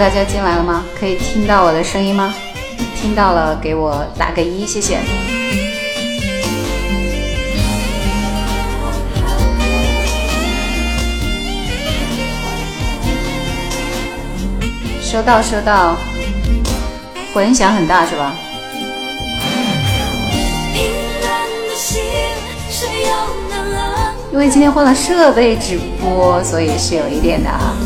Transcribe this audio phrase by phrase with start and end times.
[0.00, 0.82] 大家进来了吗？
[0.98, 2.34] 可以听到我的声音吗？
[2.96, 4.96] 听到了，给我打个一，谢谢。
[15.02, 15.94] 收到，收到。
[17.34, 18.32] 混响很大是吧？
[24.32, 27.76] 因为今天换了设备直播，所以是有一点的啊。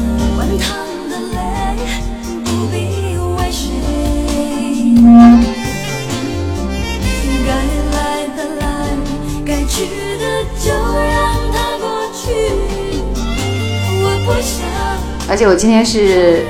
[15.34, 16.44] 而且我今天是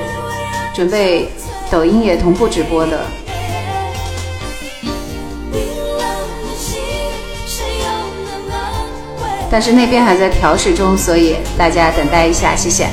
[0.71, 1.27] 准备
[1.71, 3.03] 抖音也同步直播的，
[9.49, 12.87] 但是那边还在调试中，所以大家等待一下，谢谢。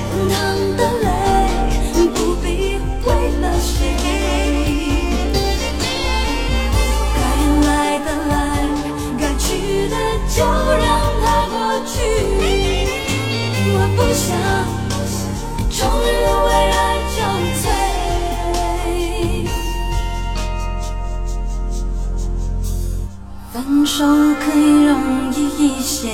[23.83, 24.05] 分手
[24.39, 26.09] 可以容易一些，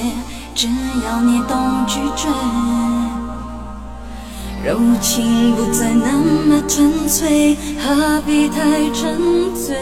[0.55, 0.67] 只
[1.05, 2.27] 要你懂拒绝。
[4.65, 9.77] 柔情不再那么纯粹，何必太沉醉？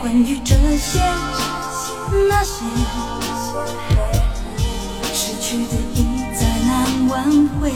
[0.00, 1.00] 关于这些
[2.28, 2.64] 那些，
[5.14, 6.04] 失去的已
[6.34, 7.70] 再难挽回。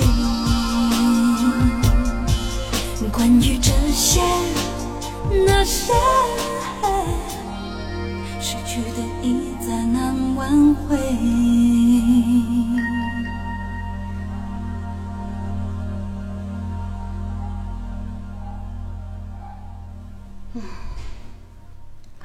[3.13, 4.21] 关于这些
[5.47, 5.93] 那些，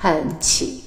[0.05, 0.84] 很奇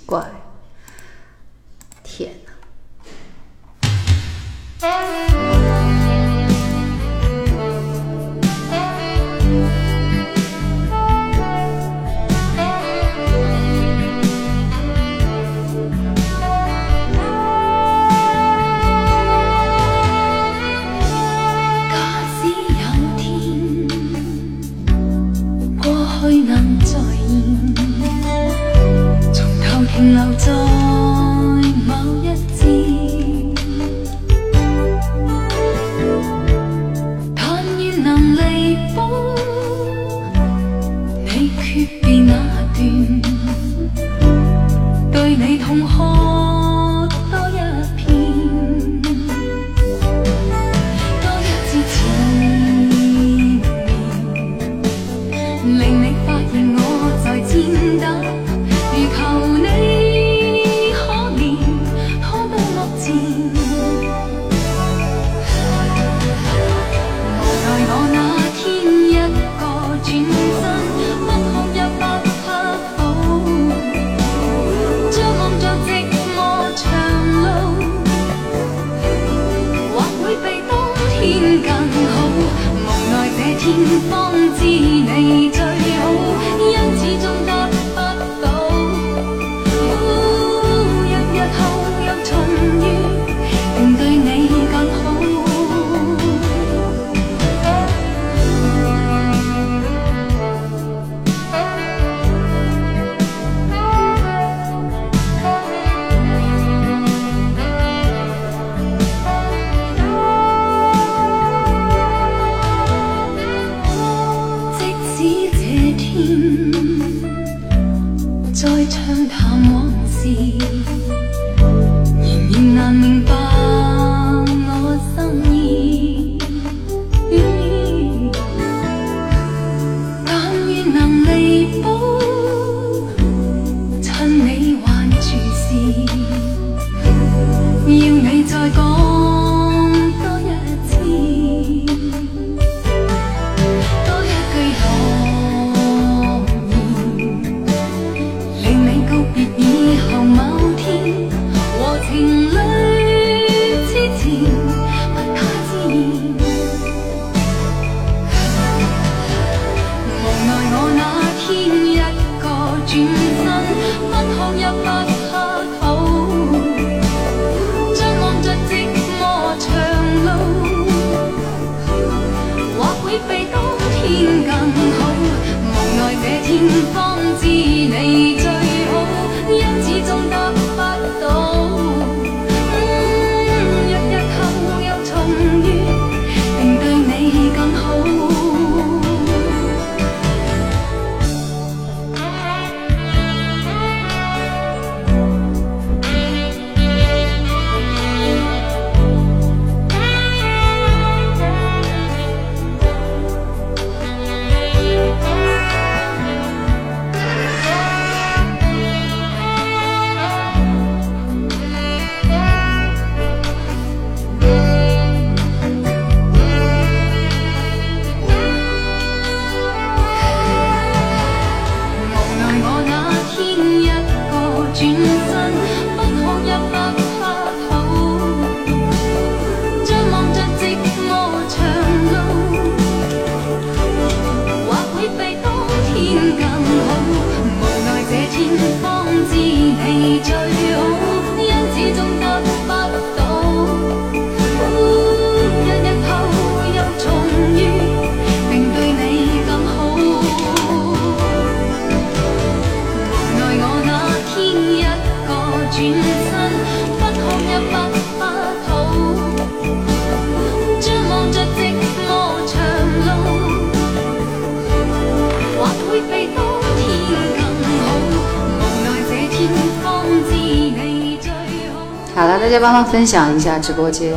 [272.58, 274.12] 家帮忙分享一下直播间，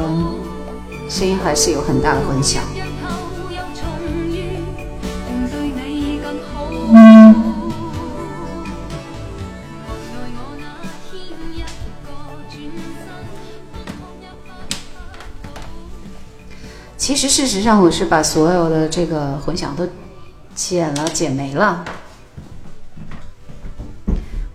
[1.08, 2.64] 声音还是有很大的混响。
[16.98, 19.88] 其实事实上，我是把所有的这个混响都
[20.56, 21.86] 剪了，剪没了。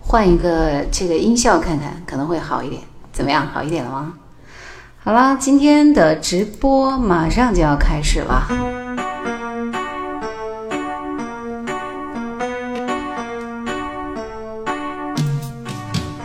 [0.01, 2.81] 换一个这个音效看看，可能会好一点。
[3.27, 4.13] 怎么样，好一点了吗？
[5.03, 8.47] 好啦，今天的直播马上就要开始了。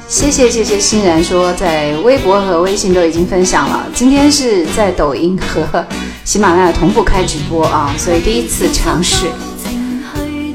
[0.07, 3.85] 谢谢谢谢欣然说在微博和微信都已经分享了。
[3.93, 5.85] 今天是在抖音和
[6.25, 9.27] 喜马拉雅同步开直播啊，所以第一次尝试。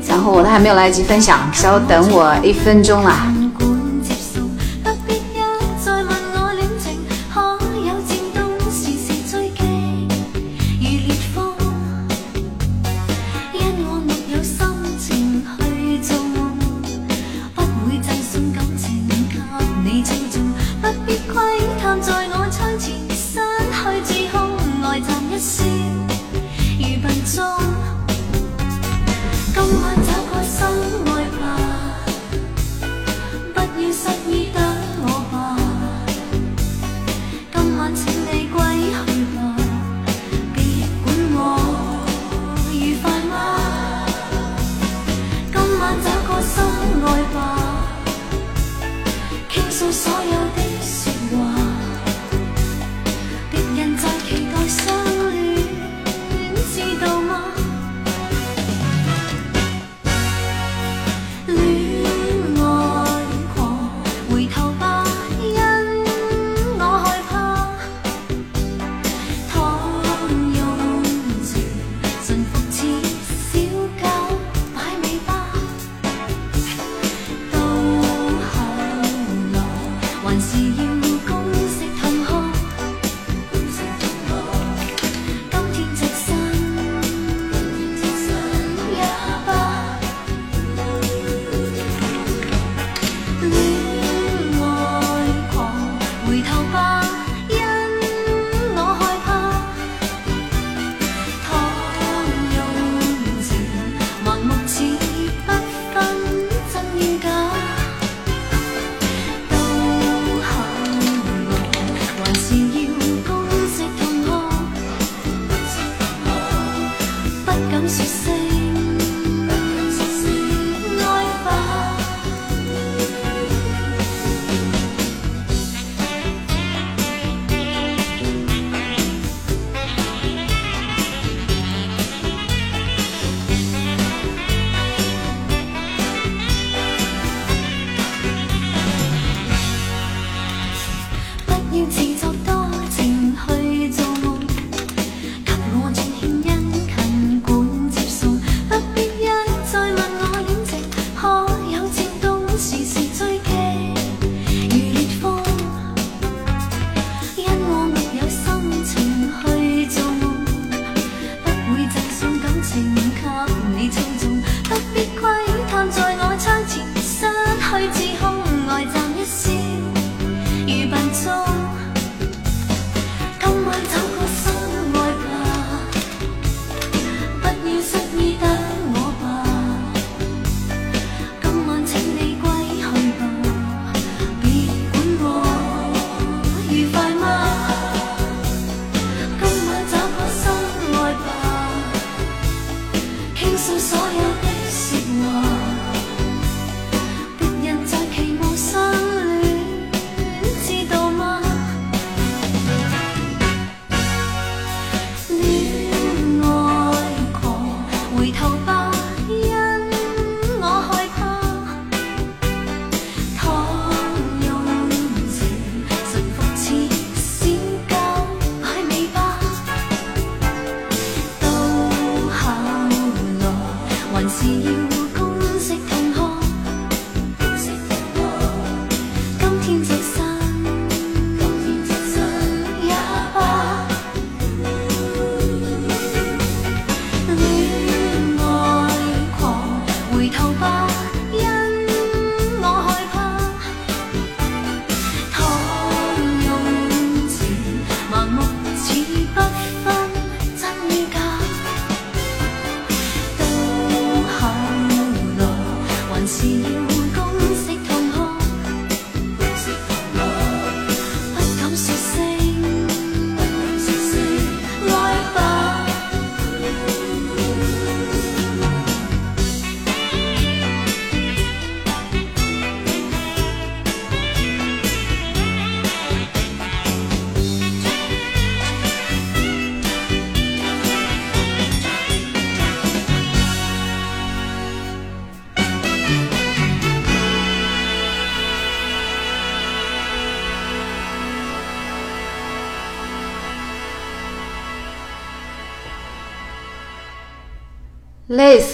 [0.08, 3.34] 然后我都还没有来得及分享，稍等我一分钟啦。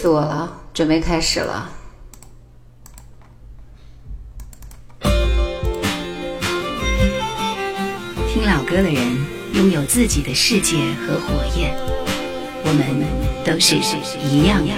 [0.04, 0.52] 死我了！
[0.74, 1.70] 准备开始了。
[8.28, 8.98] 听老歌的人
[9.54, 10.76] 拥有自己的世界
[11.08, 11.74] 和火焰，
[12.66, 12.84] 我们
[13.46, 13.78] 都是
[14.20, 14.74] 一样的。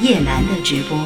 [0.00, 0.96] 叶兰的直播。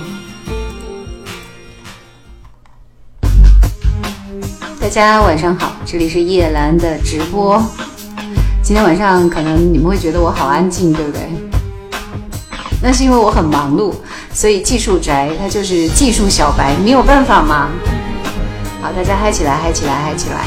[4.88, 7.62] 大家晚上好，这里是叶兰的直播。
[8.62, 11.28] 今天晚上可能你们会觉得我好安静，对不对？
[12.82, 13.92] 那是因为我很忙碌，
[14.32, 17.68] 所以技术宅他就是技术小白，没有办法嘛。
[18.80, 20.46] 好，大家嗨起来，嗨起来，嗨起来！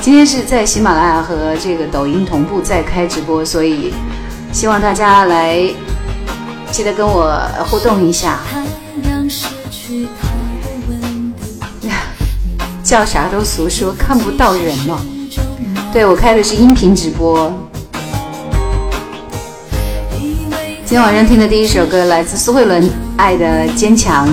[0.00, 3.92] 今天是在喜马拉雅和这个抖音同步在开直播，所以
[4.52, 5.68] 希望大家来
[6.70, 7.36] 记得跟我
[7.68, 8.38] 互动一下。
[12.92, 15.02] 叫啥都俗说，看不到人了。
[15.94, 17.50] 对我开的是音频直播。
[20.84, 22.82] 今天晚上听的第一首歌来自苏慧伦，
[23.16, 24.28] 《爱的坚强》。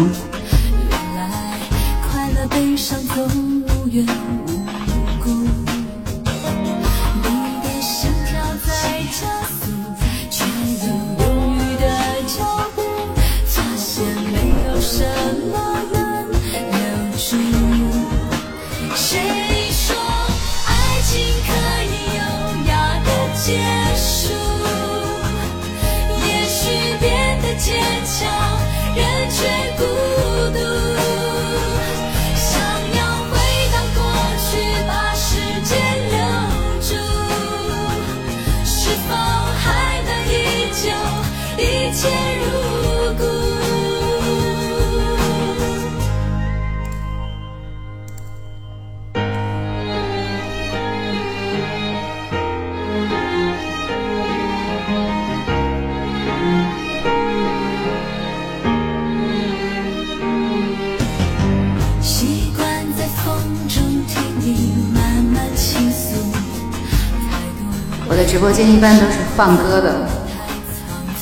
[68.29, 70.07] 直播间一般都是放歌的，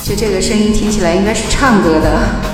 [0.04, 2.47] 就这个声音听起来应该是唱歌的。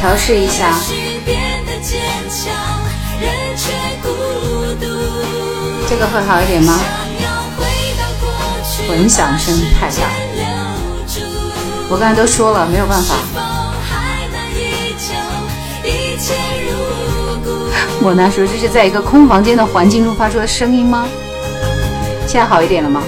[0.00, 0.74] 调试一下，
[5.86, 6.80] 这个会好一点吗？
[8.88, 10.10] 混响声太大
[11.90, 13.14] 我刚才都说了，没有办法。
[13.14, 13.40] 是否
[13.90, 15.12] 还能依旧
[15.86, 16.32] 一切
[16.64, 16.70] 如
[17.44, 18.02] 故？
[18.02, 21.06] 莫娜说这是在一个空房间的环境中发出的声音吗？
[22.26, 23.02] 现在好一点了吗？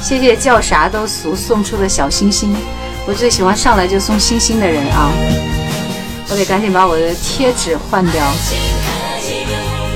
[0.00, 2.56] 谢谢叫啥都俗送出的小星星，
[3.08, 5.10] 我最喜欢上来就送星星的人啊！
[6.28, 8.22] 我得赶紧把我的贴纸换掉。
[8.44, 8.92] 情可
[9.24, 9.52] 以优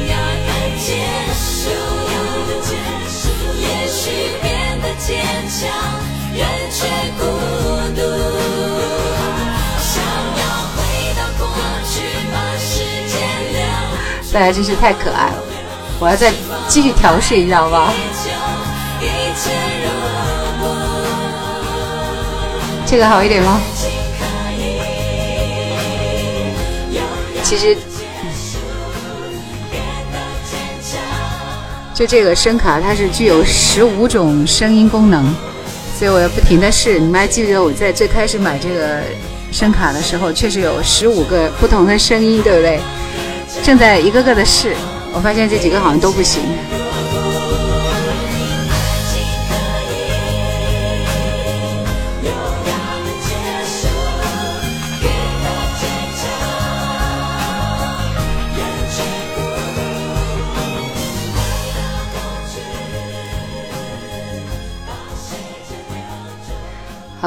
[0.08, 0.16] 雅
[0.48, 0.96] 的结
[1.36, 1.68] 束，
[3.60, 5.68] 也许变得坚强，
[6.32, 6.40] 人
[6.72, 6.88] 却
[7.20, 7.22] 孤
[7.92, 8.00] 独。
[9.76, 10.00] 想
[10.40, 10.80] 要回
[11.12, 11.44] 到过
[11.84, 12.00] 去，
[12.32, 12.80] 把时
[13.12, 13.20] 间
[13.52, 13.60] 留
[14.32, 15.44] 大家真是太可爱了，
[16.00, 16.32] 我要再
[16.66, 17.92] 继续调试一下，好
[22.92, 23.58] 这个好一点吗？
[27.42, 27.74] 其实。
[31.94, 35.24] 就这个声卡，它是具有十五种声音功能，
[35.98, 36.98] 所以我要不停的试。
[36.98, 39.00] 你们还记得我在最开始买这个
[39.50, 42.78] 声卡的时候，确实有十五个不同的声音，对不对？
[43.64, 44.76] 正在一个个的试，
[45.14, 46.42] 我发现这几个好像都不行。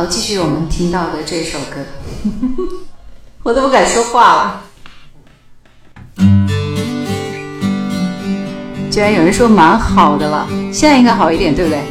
[0.05, 1.77] 继续我们听到的这首歌，
[3.43, 4.61] 我都不敢说话了。
[8.91, 11.81] 居然有人说蛮好的了，现在应该好一点，对不对？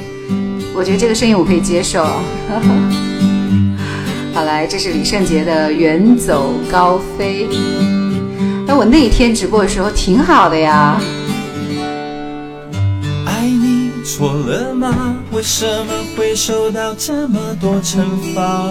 [0.74, 2.02] 我觉得这个声音我可以接受。
[4.32, 7.46] 好，来，这是李圣杰的《远走高飞》。
[8.66, 10.98] 哎，我那天直播的时候挺好的呀。
[14.16, 15.16] 错了吗？
[15.32, 17.98] 为什么会受到这么多惩
[18.32, 18.64] 罚？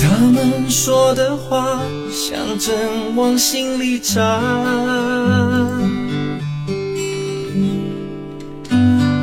[0.00, 1.80] 他们说的话
[2.12, 4.40] 像针往心里扎，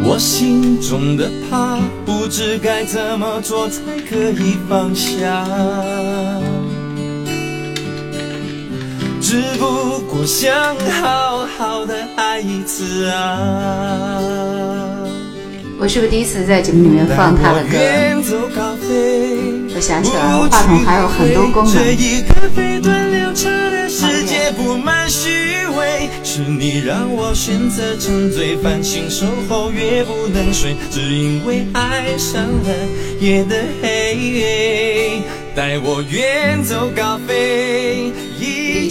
[0.03, 3.79] 我心中的怕不知该怎么做才
[4.09, 5.47] 可以放下。
[9.33, 10.53] 只不过想
[11.01, 14.19] 好好的爱一次啊。
[15.79, 17.69] 我是不是第一次在节目里面放他的歌？
[17.71, 19.39] 远走高飞。
[19.73, 21.97] 我想起来了，话筒还有很多功这能。
[21.97, 32.69] 一个飞短流长的世界布满虚伪，是你让我选择沉醉，反省守候越不能睡，只因为爱上了
[33.19, 35.23] 夜的黑。
[35.55, 38.11] 带我远走高飞，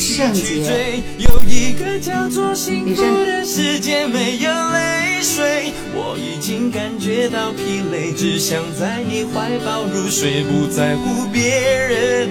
[0.03, 5.73] 圣杰去追，有一个叫做幸福的世界，没有泪水。
[5.95, 12.31] 我已经感觉到疲累，只想在你怀抱入睡，不在乎别人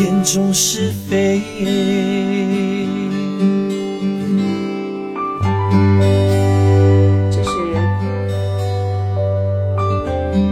[0.00, 1.42] 眼中是非。
[7.32, 7.50] 这是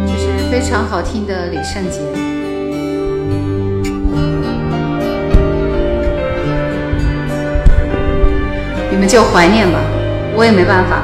[0.08, 2.25] 这是非常好听的李圣杰。
[8.96, 9.78] 你们就怀念吧，
[10.34, 11.02] 我也没办法。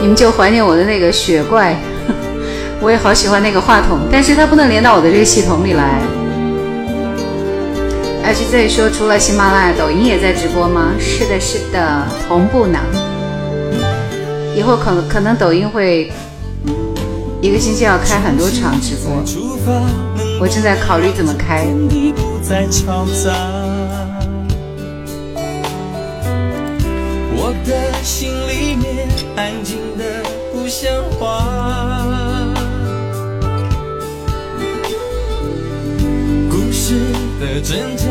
[0.00, 1.74] 你们就怀念我的那个雪怪，
[2.80, 6.00] 我也好喜欢那个话筒，但是它不能连到我的这个系统里来。
[8.22, 10.92] H Z 说，除了喜马拉雅，抖音也在直播吗？
[11.00, 12.78] 是的，是的，同步呢。
[14.54, 16.12] 以后可能可能抖音会
[17.40, 19.24] 一个星期要开很多场直播，
[20.40, 21.66] 我正在考虑怎么开。
[27.40, 30.22] 我的心里面安静的
[30.52, 31.44] 不像话，
[36.50, 36.94] 故事
[37.40, 38.06] 的真假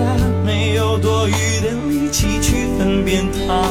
[0.45, 3.63] 没有多余的力气去分辨它，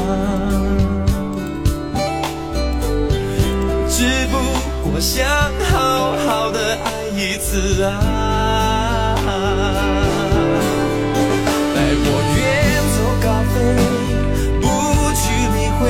[3.89, 4.39] 只不
[4.89, 5.27] 过想
[5.71, 6.96] 好好的爱。
[7.19, 9.17] 一次啊，
[11.75, 12.39] 带我远
[12.93, 13.57] 走高飞。
[14.61, 14.65] 不
[15.17, 15.25] 去
[15.57, 15.81] 理会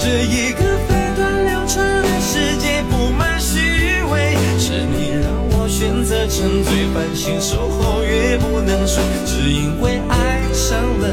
[0.00, 11.06] 这一个飞短流长的世界布满虚伪，是你让我选择沉醉，繁星守候越不能睡，只因为爱上了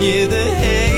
[0.00, 0.95] 夜的黑。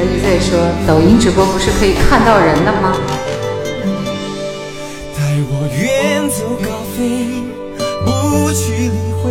[0.00, 2.96] H Z 说，抖音直播不是可以看到人的吗？
[5.14, 7.44] 带我远走高飞，
[8.02, 9.22] 不去理会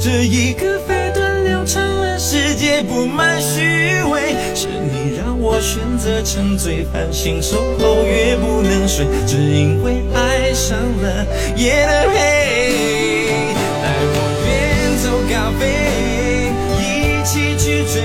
[0.00, 4.34] 这一个飞短流长的世界布满虚伪。
[4.52, 13.28] 是你让我选择沉醉，繁星守候越不能睡，只因为爱上了夜的黑。
[13.80, 15.62] 带我远走高飞，
[16.80, 18.02] 一起去追，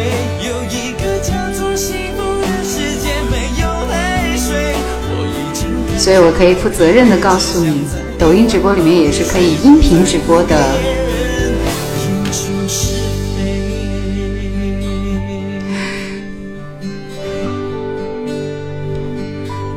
[6.02, 7.84] 所以我可以负责任的告诉你，
[8.18, 10.58] 抖音直播里面也是可以音频直播的。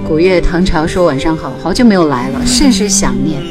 [0.09, 3.43] 古月唐朝说晚上好，好久没有来了，甚是想念。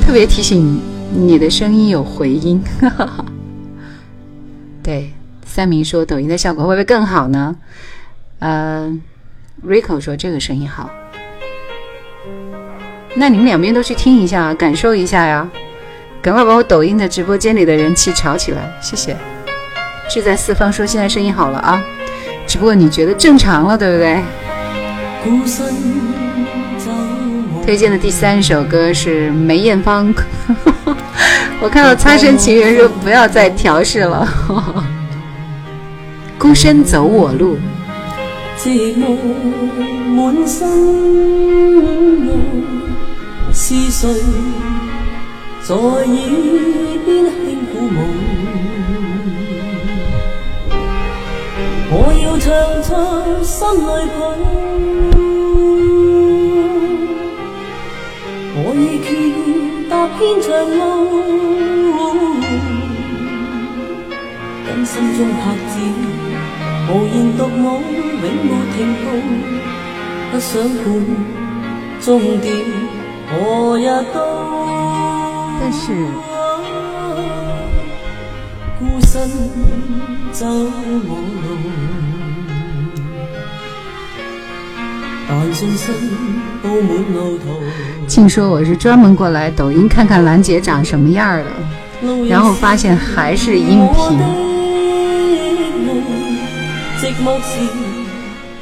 [0.00, 0.80] 特别提醒
[1.12, 2.58] 你的声音有回音。
[4.82, 5.12] 对，
[5.44, 7.54] 三明说抖音的效果会不会更好呢？
[8.38, 9.02] 嗯
[9.66, 10.90] ，Rico 说这个声音好。
[13.14, 15.48] 那你们两边都去听一下，感受一下呀！
[16.20, 19.16] 赶快把我抖音的直播间里的人气炒起来，谢谢。
[20.08, 21.82] 志在四方说现在声音好了啊，
[22.46, 24.22] 只不过你觉得正常了，对不对？
[25.22, 25.66] 孤身
[26.78, 30.12] 走我推荐的第三首歌是梅艳芳。
[31.60, 34.28] 我看到擦身情缘说不要再调试了。
[36.38, 37.58] 孤身走我路，
[38.64, 39.04] 寂寞
[40.16, 40.56] 滿身
[42.24, 42.32] 路，
[43.52, 44.08] 是誰
[45.62, 46.06] 在耳
[47.04, 47.98] 邊輕鼓舞？
[51.90, 52.48] 我要唱
[52.82, 52.88] 出
[53.44, 54.18] 心裏抱，
[58.56, 59.06] 我已決
[59.90, 60.48] 踏遍長
[60.78, 60.80] 路，
[64.66, 65.72] 跟心中拍子。
[66.86, 67.66] 無言獨舞，
[68.24, 69.04] 永沒停步，
[70.32, 70.84] 不想管
[72.00, 72.44] 終點
[73.28, 74.16] 何日到。
[75.60, 75.92] 但是
[78.78, 79.12] 孤身
[80.32, 81.10] 走我
[81.42, 81.48] 路，
[85.28, 85.94] 但信心
[86.62, 87.44] 布滿路途。
[88.06, 91.46] 净说我是专門過來抖音看看蘭姐長什麼樣的，
[92.28, 94.18] 然後發現還是音頻。
[97.00, 97.60] 寂寞時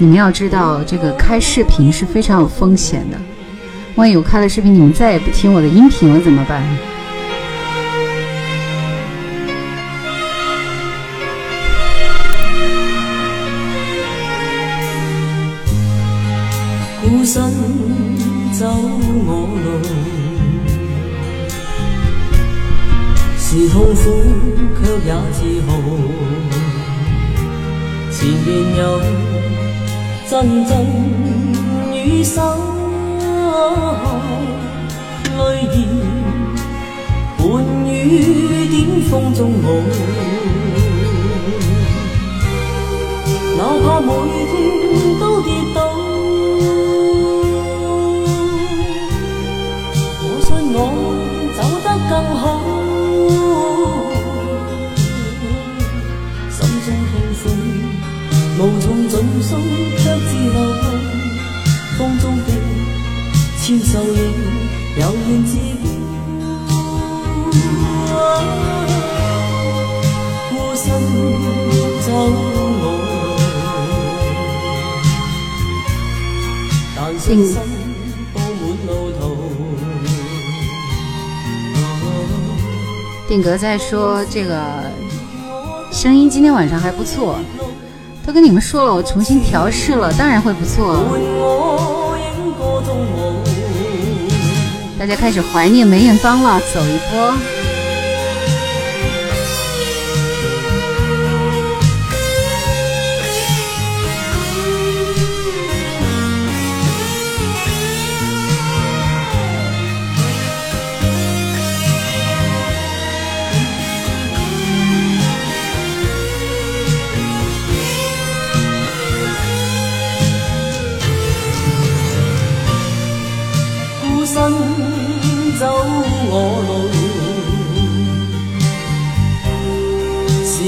[0.03, 3.17] 你们要知道，这个开视频是非常有风险的。
[3.95, 6.61] 万一我开了视频，你们再也不听我的音频了，怎么办？
[17.01, 17.41] 孤身
[18.53, 18.67] 走
[19.25, 19.81] 我路，
[23.39, 24.03] 是痛苦
[24.83, 25.71] 却也自豪。
[28.11, 29.01] 前面有
[30.33, 30.87] 阵阵
[31.93, 32.41] 雨手，
[35.37, 35.75] 淚兒
[37.37, 37.43] 伴
[37.87, 39.85] 雨点，风中舞。
[43.59, 44.09] 哪怕每
[44.49, 45.79] 天都跌倒，
[63.73, 64.17] 千手影，
[64.99, 65.89] 悠然自顾。
[70.51, 70.85] 孤身
[72.03, 72.37] 走路，
[76.95, 77.57] 但信心
[78.35, 78.45] 布满
[78.87, 79.23] 路途。
[83.27, 84.63] 定格在说这个
[85.91, 87.39] 声音今天晚上还不错，
[88.27, 91.07] 都跟你们说了，我重新调试了，当然会不错。
[95.03, 97.62] 大家开始怀念梅艳芳了，走一波。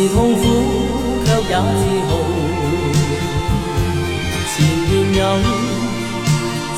[0.09, 0.41] 痛苦
[1.25, 2.11] 卻也自豪。
[4.51, 4.55] 前
[4.91, 5.21] 面有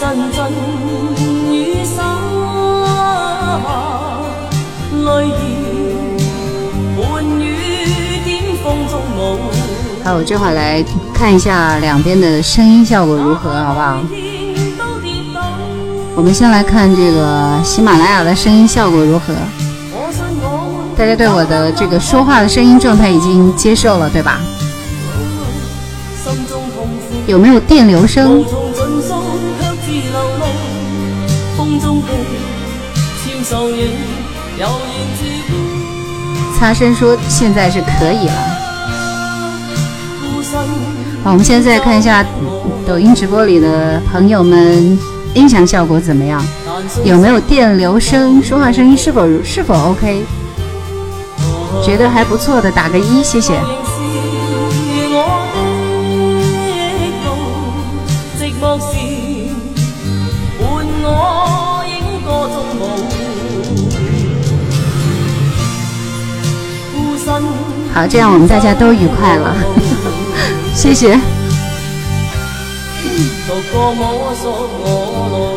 [0.00, 0.38] 陣陣
[1.52, 1.98] 雨灑，
[4.92, 5.36] 淚兒
[6.96, 7.00] 伴
[7.40, 7.42] 雨
[8.24, 8.28] 點
[8.62, 9.18] 風中舞。
[10.04, 13.98] 好，我这会儿来看一下两边的声音效果如何，好不好？
[16.14, 19.34] 我们先来看这个喜马拉雅的声音效果如何。
[20.96, 24.40] 大家对我的这个说话的声音状态已经接受了，对吧？
[27.26, 28.42] 有没有电流声。
[36.58, 38.34] 擦身说现在是可以了。
[41.22, 42.24] 好，我们现在看一下
[42.86, 44.98] 抖音直播里的朋友们
[45.34, 46.42] 音响效果怎么样？
[47.04, 48.42] 有没有电流声？
[48.42, 50.24] 说话声音是否是否 OK？
[51.82, 53.60] 觉得还不错的打个一，谢谢。
[67.94, 69.56] 好，这样我们大家都愉快了，
[70.74, 71.18] 谢谢。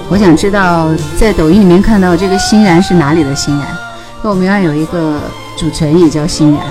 [0.10, 3.68] 我想知道，在抖音里面看到这个欣然是哪里的欣然？
[4.24, 5.20] 跟我们要有一个
[5.60, 6.62] 主持人也叫欣然，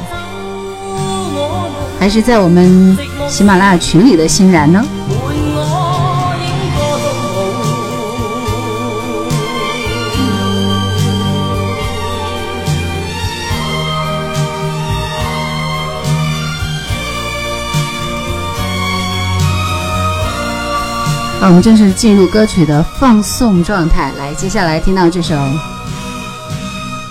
[2.01, 2.97] 还是在我们
[3.29, 4.83] 喜马拉雅群里的欣然呢？
[21.41, 24.13] 我们正式进入歌曲的放送状态。
[24.19, 25.35] 来，接下来听到这首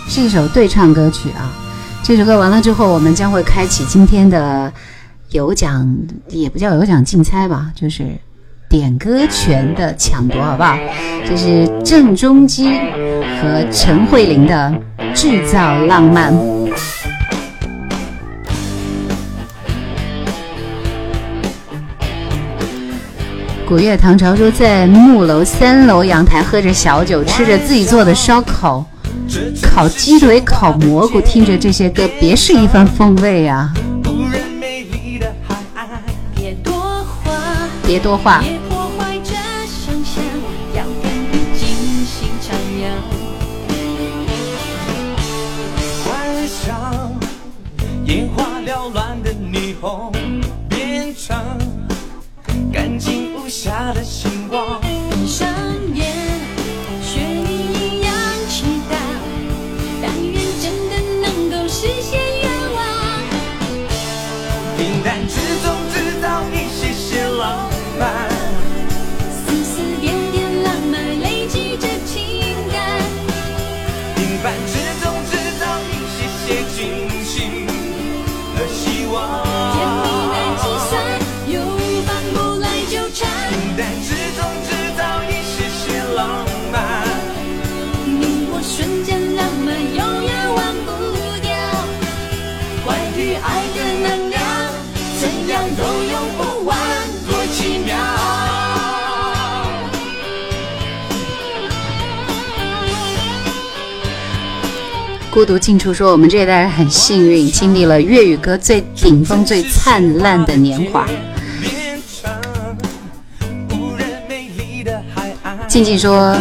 [0.07, 1.49] 是一首对唱歌曲啊。
[2.07, 4.71] 这首歌完了之后，我们将会开启今天的
[5.31, 5.93] 有奖，
[6.29, 8.05] 也不叫有奖竞猜吧，就是
[8.69, 10.77] 点歌权的抢夺，好不好？
[11.27, 12.69] 这是郑中基
[13.41, 14.73] 和陈慧琳的
[15.13, 16.33] 《制造浪漫》。
[23.67, 28.85] 古月唐朝说，在木楼三楼阳台喝着小酒，吃着自己做的烧烤、
[29.61, 33.73] 烤鸡腿、烤蘑菇，听着这些歌，别是一番风味啊！
[36.35, 36.73] 别多
[37.23, 37.31] 话，
[37.85, 39.33] 别多话，别破坏这
[39.67, 40.23] 想象，
[40.73, 41.67] 要跟你尽
[42.05, 42.85] 兴徜徉。
[46.03, 46.07] 幻
[46.47, 46.57] 想
[48.05, 48.46] 眼花
[105.38, 111.06] 孤独静处说，我们这一代人很幸运，经历了粤语歌最顶峰、最灿烂的年华。
[115.67, 116.36] 静静说，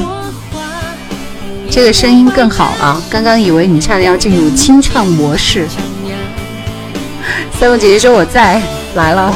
[1.71, 2.99] 这个声音更好啊！
[3.11, 5.67] 刚刚以为你差点要进入清唱模式。
[7.61, 8.63] 三凤姐姐说我在
[8.95, 9.31] 来了。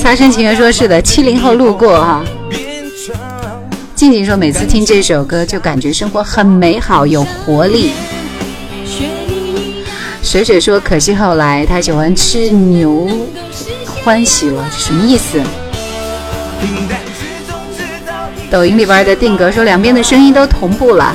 [0.00, 2.24] 擦身情缘说是的，七零后路过哈。
[4.02, 7.92] 静静说：“每次听这首歌，就感觉生活很美好，有活力。”
[10.24, 13.08] 水水说：“可惜后来他喜欢吃牛，
[13.86, 15.40] 欢喜了，什么意思？”
[18.50, 21.14] 抖音里边的定格说：“两边的声音都同步了。”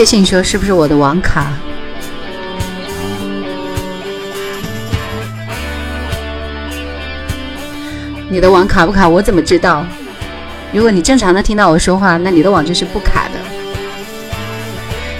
[0.00, 1.52] 确信说是不是我的网卡？
[8.30, 9.06] 你的网卡不卡？
[9.06, 9.84] 我怎么知道？
[10.72, 13.32] 如果你正常的听到我说话，那你的网就是不卡的。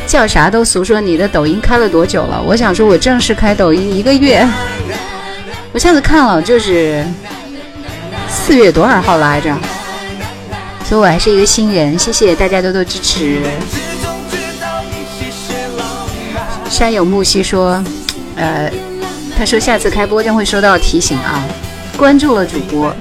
[0.06, 2.42] 叫啥都俗说你的抖音开了多久了？
[2.42, 4.48] 我想说，我正式开抖音一个月。
[5.72, 7.04] 我下次看了就是
[8.30, 9.54] 四月多少号来着？
[10.84, 11.98] 所以我还是一个新人。
[11.98, 13.42] 谢谢大家多多支持。
[16.70, 17.82] 山有木兮说，
[18.36, 18.72] 呃，
[19.36, 21.44] 他说下次开播将会收到提醒啊，
[21.98, 22.94] 关注了主播。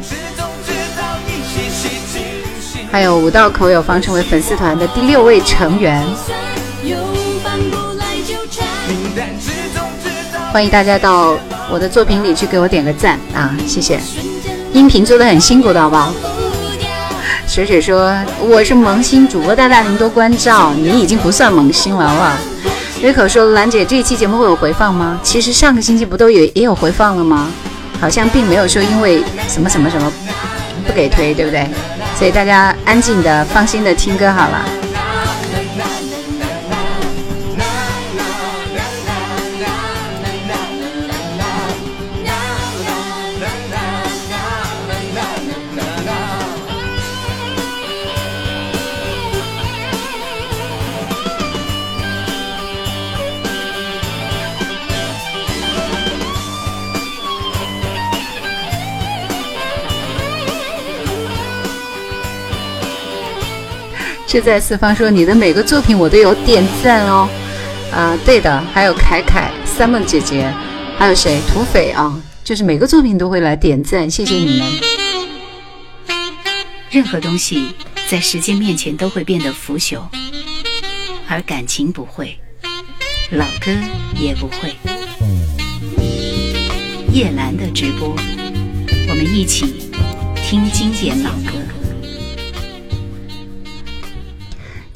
[2.91, 6.03] 还有五道口有方成为粉丝团的第六位成员，
[10.51, 11.38] 欢迎大家到
[11.69, 13.99] 我的作品里去给我点个赞啊，谢谢。
[14.73, 16.12] 音频做的很辛苦的好不好？
[17.47, 22.32] 水水说我是萌新主播，大大您多关照，你已经不算萌新了，好不好？
[23.01, 25.17] 瑞可说：“兰姐，这一期节目会有回放吗？
[25.23, 27.47] 其实上个星期不都有也有回放了吗？
[28.01, 30.12] 好像并没有说因为什么什么什么
[30.85, 31.65] 不给推，对不对？
[32.17, 34.65] 所以大家安静的、放心的听歌好了。”
[64.42, 67.27] 在四方说：“你的每个作品我都有点赞哦。”
[67.92, 70.48] 啊，对的，还有凯凯、三梦姐姐，
[70.98, 71.40] 还有谁？
[71.48, 74.67] 土匪啊，就是每个作品都会来点赞，谢谢你们。
[76.92, 77.73] 任何东西
[78.08, 80.02] 在时间面前都会变得腐朽，
[81.27, 82.40] 而感情不会，
[83.31, 83.71] 老歌
[84.15, 84.75] 也不会。
[87.12, 88.15] 叶兰的直播，
[89.10, 89.90] 我们一起
[90.35, 91.79] 听经典老歌。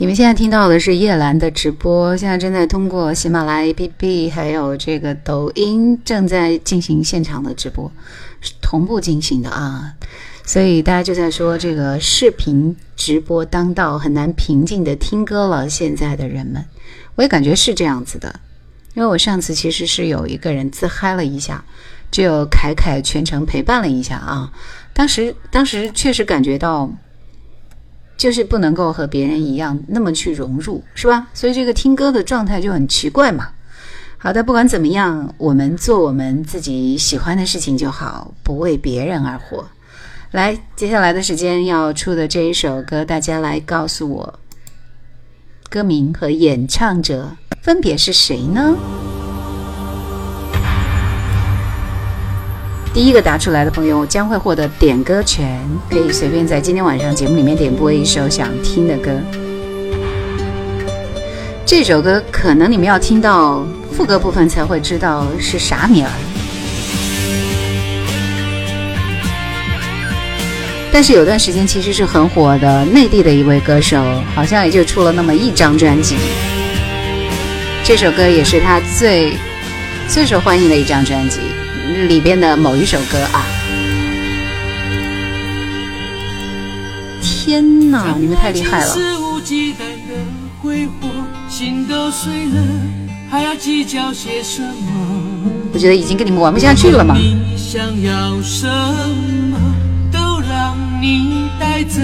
[0.04, 7.90] 你们现在听到的是叶兰的直播，现在正在通过喜马拉雅 APP 还有这个抖音正在进行现场的直播，
[8.62, 9.94] 同步进行的啊。
[10.44, 15.70] 所以大家就在说这个视频直播当道，很难平静的听歌了。
[15.70, 16.66] 现在的人们，
[17.16, 18.42] 我也感觉是这样子的，
[18.96, 21.64] 因为我上次其实是有一个人自嗨了一下，
[22.12, 24.52] 只有凯凯全程陪伴了一下啊。
[24.92, 26.92] 当时当时确实感觉到。
[28.18, 31.28] 就是不能够和别人一样那么去融入，是吧？
[31.34, 33.50] 所以这个听歌的状态就很奇怪嘛。
[34.18, 39.66] 好的，不管怎么样，我们做我们自己喜欢的事情就好，不为别人而活。
[40.32, 44.40] 来，接下来的时间要出的这一首歌，大家来告诉我，
[45.70, 48.76] 歌名和演唱者分别是谁呢？
[52.94, 59.10] 第一个答出来的朋友将会获得点歌权，可以随便在今天晚上节目里面点播一首想听的歌。
[61.66, 66.12] 这首歌可能你们要听到副歌部分才会知道是啥名儿，
[70.92, 74.00] 但是有段时间其实是很火的，内地的一位歌手，
[74.36, 76.16] 好像也就出了那么一张专辑。
[77.84, 79.34] 这首歌也是他最
[80.08, 81.40] 最受欢迎的一张专辑。
[82.08, 83.46] 里边的某一首歌啊！
[87.22, 88.96] 天哪，你们太厉害了！
[95.74, 97.16] 我觉得已经跟你们玩不下去了嘛。
[97.18, 98.68] 你想要什
[99.50, 99.58] 么，
[100.12, 102.00] 都让你带走。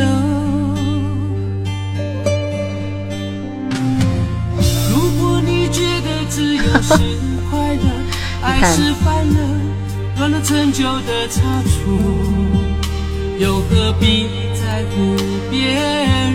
[4.92, 6.94] 如果你觉得自由是
[7.50, 7.84] 快乐，
[8.44, 9.40] 爱是烦乐，
[10.20, 11.98] 乱了陈旧的差错，
[13.38, 15.16] 又何必在乎
[15.50, 16.34] 别人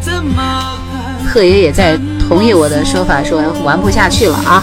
[0.00, 1.26] 怎么看？
[1.26, 4.62] 贺爷也在同意我的说法，说玩不下去了啊。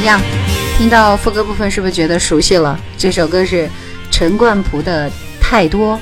[0.00, 0.18] 么样？
[0.78, 2.78] 听到副歌部分是不是觉得熟悉了？
[2.96, 3.68] 这首歌是
[4.10, 5.94] 陈冠蒲的《太多》，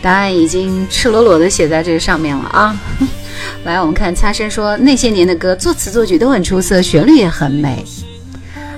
[0.00, 2.74] 答案已经赤裸裸的写在这个上面了啊！
[3.66, 7.84] 来，我们看擦身说那些年的歌，作词作曲都很出色，旋律也很美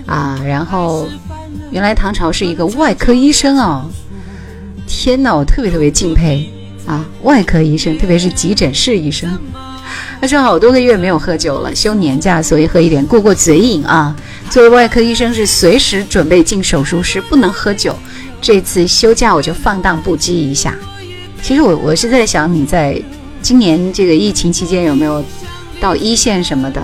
[0.04, 0.36] 啊。
[0.44, 1.08] 然后
[1.70, 3.88] 原来唐朝是一个外科医生哦，
[4.84, 6.52] 天哪，我特别特别敬佩
[6.86, 7.06] 啊！
[7.22, 9.30] 外科医生，特别是急诊室医生。
[10.20, 14.14] 他说好多个月没有喝酒了，休年假，所以喝一点过过嘴瘾啊。
[14.50, 17.96] 作为外科医生，是随时准备进手术室，不能喝酒。
[18.40, 20.74] 这次休假我就放荡不羁一下。
[21.40, 23.00] 其实我我是在想，你在
[23.40, 25.24] 今年这个疫情期间有没有
[25.80, 26.82] 到一线什么的？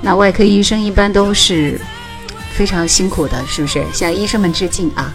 [0.00, 1.78] 那外科医生一般都是
[2.54, 3.84] 非常辛苦的，是不是？
[3.92, 5.14] 向医生们致敬啊！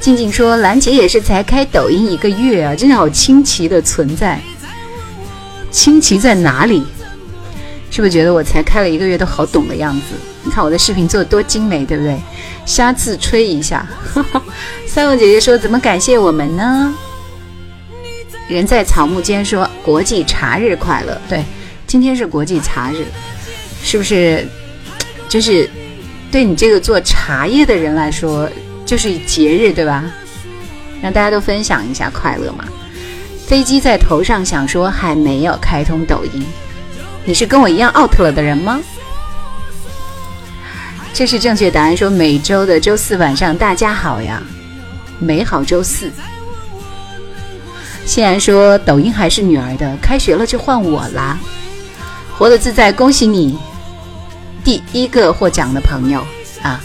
[0.00, 4.40] 静静说，兰姐也是才开抖音一个月啊，真的好清奇的存在。
[5.70, 6.82] 清奇在哪里？
[7.94, 10.16] 是不是觉得我才开了一个月都好懂的样子？
[10.42, 12.18] 你看我的视频做的多精美，对不对？
[12.66, 13.86] 瞎自吹一下。
[14.84, 16.92] 三文姐姐说：“怎么感谢我们呢？”
[18.50, 21.44] 人在草木间说：“国际茶日快乐。”对，
[21.86, 23.04] 今天是国际茶日，
[23.84, 24.44] 是不是？
[25.28, 25.70] 就是
[26.32, 28.50] 对你这个做茶叶的人来说，
[28.84, 30.04] 就是节日，对吧？
[31.00, 32.64] 让大家都分享一下快乐嘛。
[33.46, 36.44] 飞机在头上想说还没有开通抖音，
[37.26, 38.78] 你是跟我一样 out 了的人吗？
[41.14, 41.96] 这是正确答案。
[41.96, 44.42] 说每周的周四晚上，大家好呀，
[45.18, 46.12] 美好周四。
[48.04, 51.38] 欣然说抖音还是女儿的，开学了就换我啦，
[52.36, 53.58] 活得自在，恭喜你，
[54.62, 56.22] 第一个获奖的朋友
[56.60, 56.78] 啊。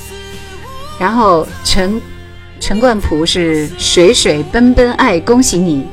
[0.98, 2.02] 然后陈
[2.62, 5.86] 陈冠蒲是水水奔奔爱，恭喜你。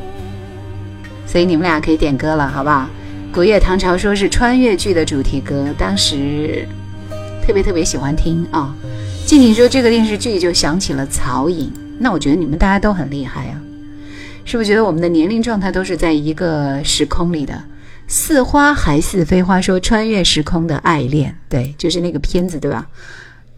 [1.26, 2.86] 所以你们俩可以点歌了，好不好？
[3.36, 6.66] 古月唐朝说是穿越剧的主题歌，当时
[7.46, 8.74] 特别特别喜欢听啊。
[9.26, 13.60] 静静说这个电视剧就想起了曹颖，那我觉得你们大家都很厉害啊，
[14.46, 17.62] 是不是觉得我们的年龄状态都是在一个时空里的？
[18.08, 22.86] 似花还似飞花说穿越时空的爱恋，对，就是那个片子，对吧？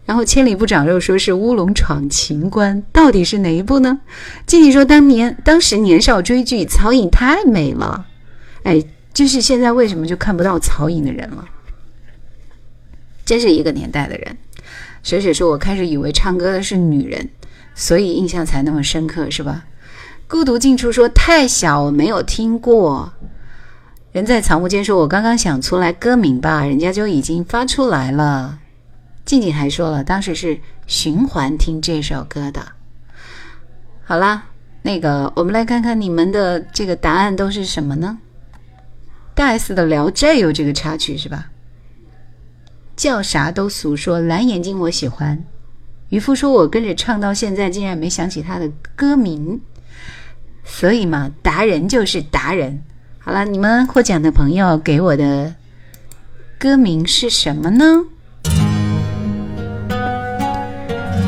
[0.05, 4.01] 然后千里不长肉说是乌龙闯情关，到底是哪一部呢？
[4.45, 8.07] 静静说当年当时年少追剧，曹颖太美了，
[8.63, 11.45] 哎，就是现在为什么就看不到曹颖的人了？
[13.25, 14.37] 真是一个年代的人。
[15.03, 17.29] 水水说，我开始以为唱歌的是女人，
[17.75, 19.65] 所以印象才那么深刻，是吧？
[20.27, 23.11] 孤独近处说太小，我没有听过。
[24.11, 28.59] 人在草木间说，我刚刚想出来歌名吧，人家就已经发出来了。
[29.25, 32.73] 静静还说了，当时是循环听这首歌的。
[34.03, 34.45] 好啦，
[34.81, 38.17] 那个我们来看看你们的这个答案都是什么呢？
[39.39, 41.45] 大 S 的《聊斋》有这个插曲是吧？
[42.97, 45.41] 叫啥都俗说蓝眼睛我喜欢。
[46.09, 49.61] 渔夫说我跟着唱到现在，竟然没想起他的歌名。
[50.65, 52.83] 所以嘛，达人就是达人。
[53.17, 55.55] 好了，你们获奖的朋友给我的
[56.59, 58.03] 歌名是什么呢？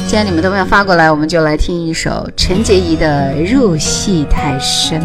[0.10, 5.00] 既然你们都没有发过来，我们就来听一首陈洁仪的《入戏太深》。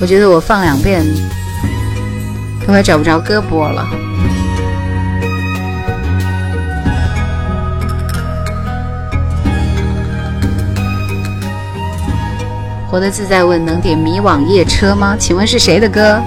[0.00, 1.04] 我觉得我放两遍
[2.68, 3.88] 都快找不着胳膊了。
[12.90, 15.16] 活得自在问能点《迷惘夜车》吗？
[15.18, 16.20] 请问是谁的歌？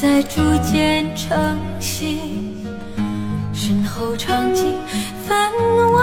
[0.00, 2.16] 在逐渐成型，
[3.52, 4.72] 身后场景
[5.26, 5.36] 分
[5.92, 6.00] 外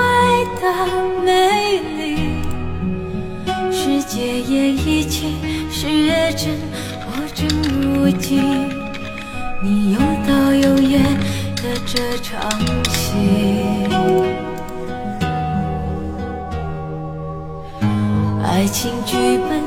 [0.61, 2.43] 的美丽，
[3.71, 5.33] 世界也一起
[5.71, 5.87] 是
[6.37, 6.59] 真，
[7.07, 7.47] 我正
[7.81, 8.69] 如今，
[9.63, 11.01] 你有导有演
[11.55, 12.51] 的这场
[12.91, 13.17] 戏。
[18.45, 19.17] 爱情剧
[19.49, 19.59] 本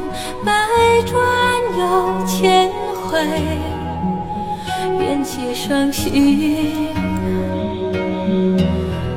[0.44, 0.52] 百
[1.04, 1.18] 转
[1.76, 2.70] 又千
[3.08, 3.18] 回，
[5.00, 6.12] 便起伤心。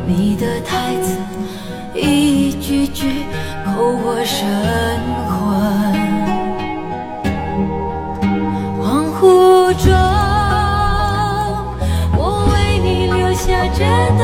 [0.08, 1.20] 你的台词
[1.94, 3.26] 一句句
[3.66, 4.48] 扣我神
[5.28, 5.36] 魂，
[8.80, 8.82] 恍
[9.20, 9.22] 惚
[9.84, 9.92] 中，
[12.18, 12.22] 我
[12.54, 13.82] 为你留下真
[14.18, 14.24] 的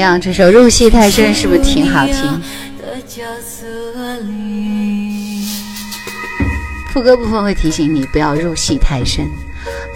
[0.00, 0.20] 样？
[0.20, 2.40] 这首《入戏太深》是不是挺好听？
[6.92, 9.24] 副歌部分会提醒你不要入戏太深，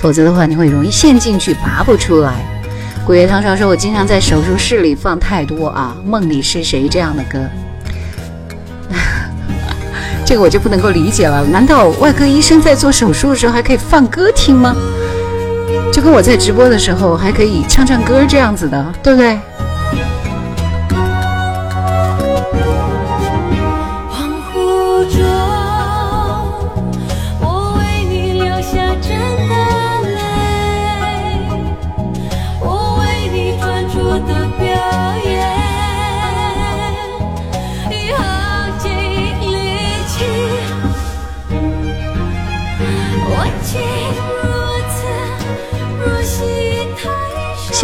[0.00, 2.34] 否则的话你会容易陷进去拔不出来。
[3.04, 7.38] 古月汤少说：“我经常在手术室里放太多啊，梦里是谁这样的歌。
[10.24, 14.74] ”这个我就不能够理解了，难道外科医生在做手术的时候还可以放歌听吗？
[15.92, 19.38] 就跟我在直播的时候还可以唱唱歌这样子的，对不对？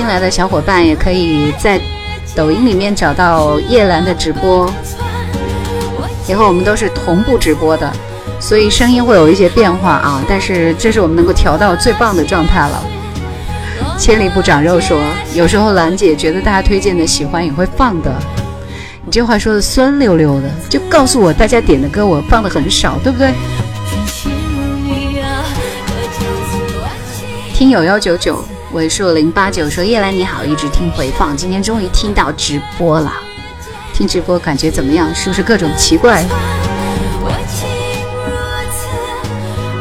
[0.01, 1.79] 新来的小伙伴也可以在
[2.35, 4.67] 抖音里面找到叶兰的直播，
[6.27, 7.93] 以后我们都是同步直播的，
[8.41, 10.25] 所以声音会有一些变化啊。
[10.27, 12.83] 但是这是我们能够调到最棒的状态了。
[13.99, 14.99] 千里不长肉说，
[15.35, 18.11] 有时候兰姐觉得大家推荐的喜欢也会放的。
[19.05, 23.35] 你这话说的酸溜溜的，就告诉我大家点的歌我放的很少，对不对？
[27.53, 28.43] 听友幺九九
[28.73, 33.13] 尾数零八九说：“叶兰你好，一直听回放，今天终于听到直播了。
[33.93, 35.13] 听直播感觉怎么样？
[35.15, 36.25] 是不是各种奇怪？
[37.23, 37.69] 我竟
[38.25, 38.31] 如
[38.71, 38.87] 此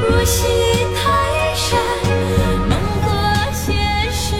[0.02, 0.48] 入戏
[0.96, 1.00] 太
[1.54, 1.78] 深，
[2.68, 2.74] 梦
[3.04, 3.08] 和
[3.54, 3.76] 现
[4.12, 4.34] 实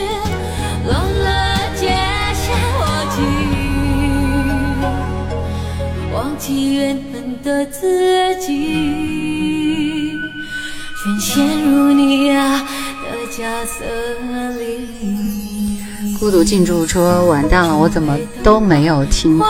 [0.88, 1.28] 乱了
[1.76, 1.86] 界
[2.34, 2.84] 限，我
[3.16, 3.18] 竟
[6.12, 8.48] 忘记原本的自己，
[11.04, 12.68] 全陷入你啊
[13.04, 13.86] 的角色。
[16.20, 19.48] 孤独进驻说：完蛋了，我怎么都没有听过。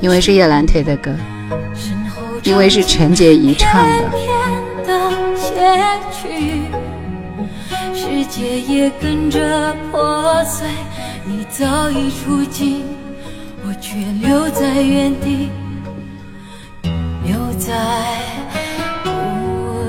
[0.00, 1.14] 因为是叶兰推的歌，
[2.42, 4.10] 因为是陈洁仪唱的。
[7.94, 10.66] 世界也跟着破碎。
[11.26, 12.82] 你早已出境，
[13.66, 15.50] 我却留在原地，
[17.24, 17.74] 留在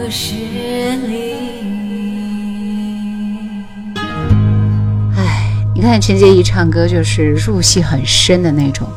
[0.05, 1.33] 故事里。
[5.15, 8.87] 唉，你看陈洁仪唱歌就是入戏很深的那种，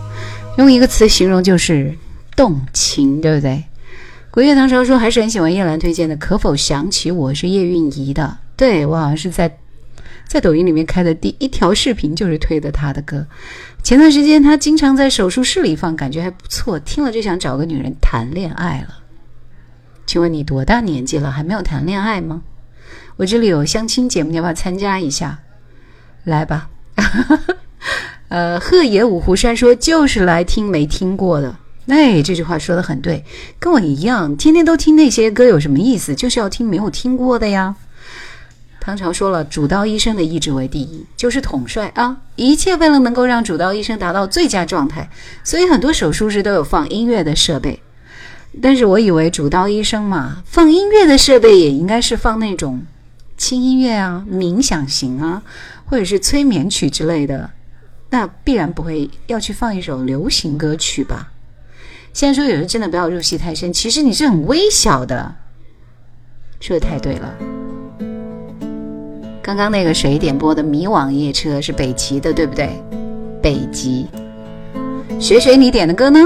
[0.58, 1.96] 用一个词形容就是
[2.36, 3.64] 动情，对不对？
[4.30, 8.36] 古月堂潮说还是很喜欢叶兰推荐的《可否想起我》，是叶蕴仪的。
[8.54, 9.56] 对我好像是在
[10.26, 13.26] 在抖音里面开的第一条视频就是推的她的歌。
[13.82, 18.97] 前段时间她经常在手术室里放，感觉还不错，听了就想找个女人谈恋爱了。
[20.08, 22.40] 请问你多大年纪了，还没有谈恋爱吗？
[23.18, 25.40] 我这里有相亲节目，你要不要参加一下？
[26.24, 26.70] 来吧。
[28.28, 31.54] 呃，鹤野五湖山说就是来听没听过的，
[31.88, 33.22] 哎，这句话说的很对，
[33.58, 36.14] 跟我一样，天天都听那些歌有什么意思？
[36.14, 37.76] 就是要听没有听过的呀。
[38.80, 45.10] 唐朝说了，主刀医生的意志为第一，就是统帅啊，一切为了能够让主刀医生达到最佳状态，
[45.44, 47.82] 所以很多手术室都有放音乐的设备。
[48.60, 52.82] 但是我以为主刀医生嘛，放音乐的设备也应该是放那种
[53.36, 55.42] 轻音乐啊、冥想型啊，
[55.84, 57.50] 或者是催眠曲之类的，
[58.10, 61.28] 那必然不会要去放一首流行歌曲吧？
[62.12, 65.36] 现在说有人真的不要入戏太深，其实你是很微小的，
[66.58, 67.34] 说的太对了。
[69.40, 72.70] 刚刚那个谁点播的《迷惘夜车》是北极的，对不对？
[73.40, 74.08] 北极，
[75.20, 76.20] 谁谁，你点的歌呢？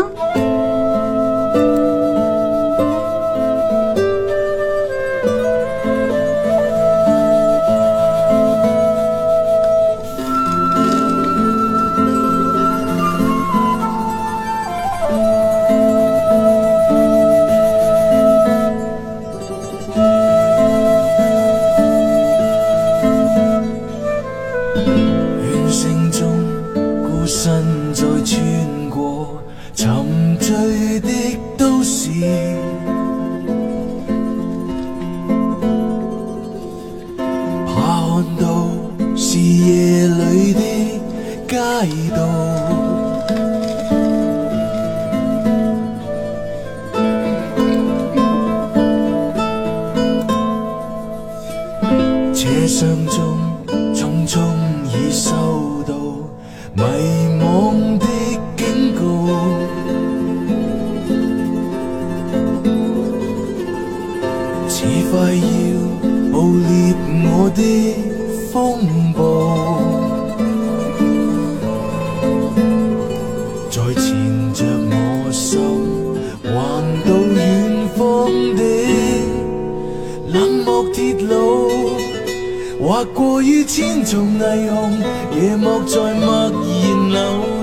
[83.06, 85.00] 过于千重霓虹，
[85.40, 87.20] 夜幕在默然流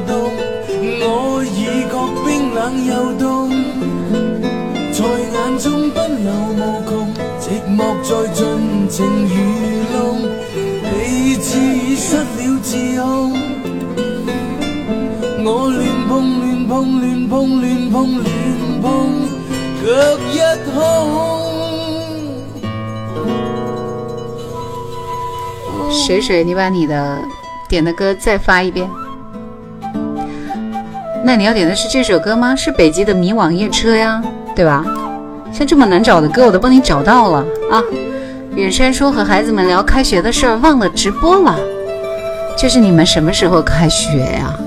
[0.08, 0.12] 动，
[1.02, 1.94] 我已觉
[2.26, 3.50] 冰冷又冻，
[4.92, 6.90] 在眼中奔流无穷，
[7.40, 7.44] 寂
[7.76, 8.38] 寞在尽
[8.90, 9.34] 情愚
[9.94, 9.98] 弄，
[10.84, 11.48] 彼此
[11.96, 12.28] 失了
[12.62, 12.70] 自
[13.02, 13.04] 控，
[15.46, 16.70] 我乱碰乱碰
[17.00, 18.26] 乱碰乱碰乱
[18.82, 18.88] 碰，
[19.80, 19.88] 却
[20.34, 20.36] 一
[20.74, 21.39] 空。
[26.10, 27.20] 水水，你把你的
[27.68, 28.90] 点的歌再发一遍。
[31.24, 32.56] 那你要点的是这首歌吗？
[32.56, 34.20] 是北极的《迷惘夜车》呀，
[34.56, 34.84] 对吧？
[35.54, 37.84] 像这么难找的歌，我都帮你找到了啊！
[38.56, 41.56] 远山说和孩子们聊开学的事儿，忘了直播了。
[42.58, 44.60] 就是你们什么时候开学呀？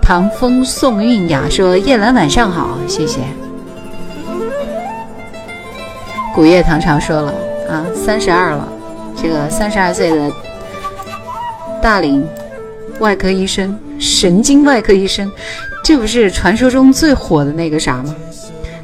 [0.00, 3.20] 唐风宋韵雅说：“叶兰晚上好，谢谢。”
[6.34, 7.34] 古月唐朝说了
[7.68, 8.66] 啊，三十二了。
[9.22, 10.32] 这个三十二岁的
[11.82, 12.26] 大龄
[13.00, 15.30] 外科医生，神经外科医生，
[15.84, 18.14] 这不是传说中最火的那个啥吗？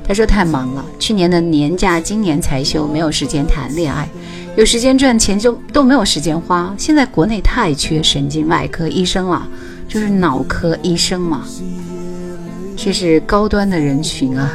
[0.07, 4.07] 他说太忙了，去年的年假今年才休，没有时间谈恋爱，
[4.57, 6.75] 有时间赚钱就都没有时间花。
[6.77, 9.49] 现在国内太缺神经外科医生了，
[9.89, 11.45] 就是脑科医生嘛，
[12.77, 14.53] 这是高端的人群啊。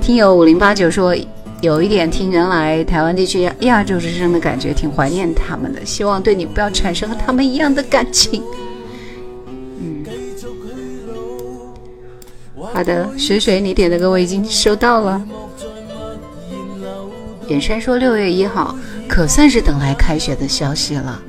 [0.00, 1.16] 听友五零八九说。
[1.60, 5.84] 有一点听原来台湾地区亚洲之声的感觉，挺怀念他们的。
[5.84, 8.42] 希望对你不要产生和他们一样的感情。
[9.80, 10.04] 嗯，
[12.72, 15.20] 好的，水水，你点的歌我已经收到了。
[17.48, 18.76] 远山说六月一号
[19.08, 21.20] 可算是等来开学的消息了。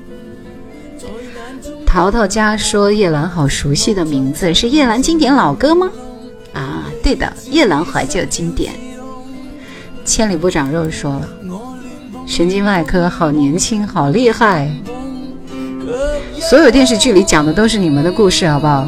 [1.88, 5.90] 淘淘家说叶兰好熟悉的名字，是叶兰经典老歌吗？
[6.54, 8.72] 啊，对的，叶兰怀旧经典。
[10.10, 11.30] 千里不长肉说了，
[12.26, 14.68] 神经外科好年轻，好厉害。
[16.40, 18.88] 所有电视剧里讲的都是你们的故事，好不好？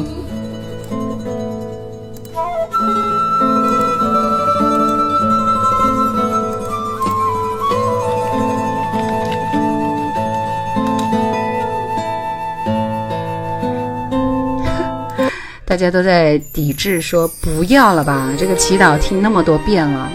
[15.64, 20.10] 大家都在抵制，说不要了吧，这个祈祷听那么多遍了。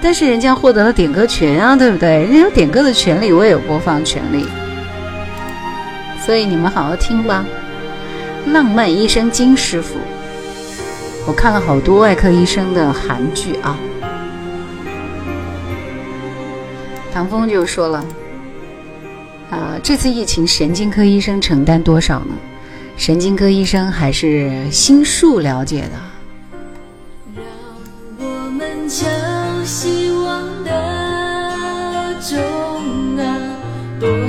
[0.00, 2.08] 但是人家获得了点歌权啊，对不对？
[2.24, 4.46] 人家有点歌的权利，我也有播放权利，
[6.24, 7.44] 所以你们好好听吧。
[8.52, 9.98] 浪漫医生金师傅，
[11.26, 13.76] 我看了好多外科医生的韩剧啊。
[17.12, 18.04] 唐风就说了，
[19.50, 22.34] 啊，这次疫情神经科医生承担多少呢？
[22.96, 25.90] 神经科医生还是心术了解的，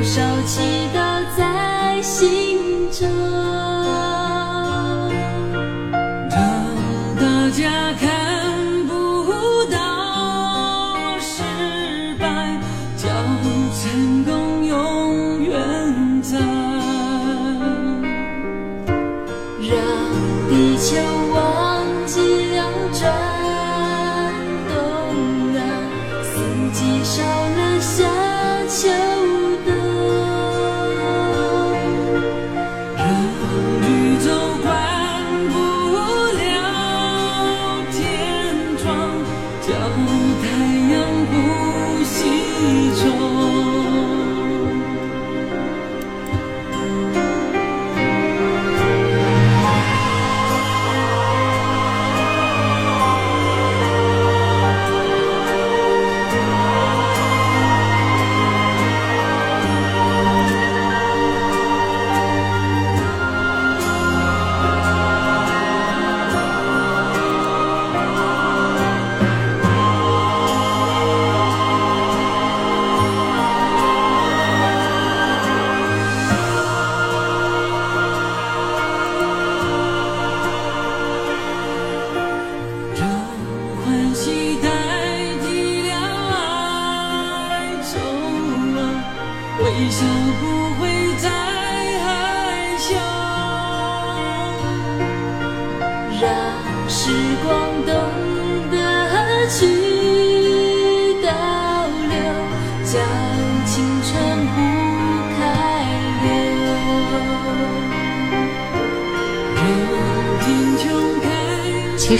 [0.09, 0.78] 手机。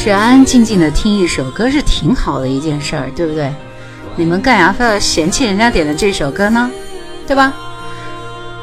[0.02, 3.54] 实安安静静的听一首歌是挺好的一件事儿，对不对？
[4.16, 6.72] 你们干啥非要嫌弃人家点的这首歌呢？
[7.28, 7.54] 对吧？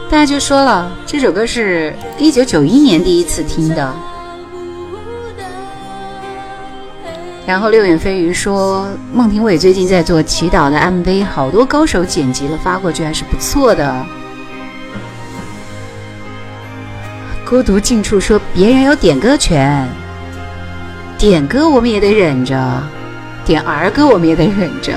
[0.09, 3.95] 大家就说了，这首歌是一九九一年第一次听的。
[7.47, 14.07] 然后六眼飞鱼说，孟庭苇最近在做祈祷的 MV，好多高手剪辑了发过去，还是不错的。
[17.47, 19.87] 孤独近处说，别人有点歌权。
[21.19, 22.83] 点歌我们也得忍着，
[23.45, 24.93] 点儿歌我们也得忍着。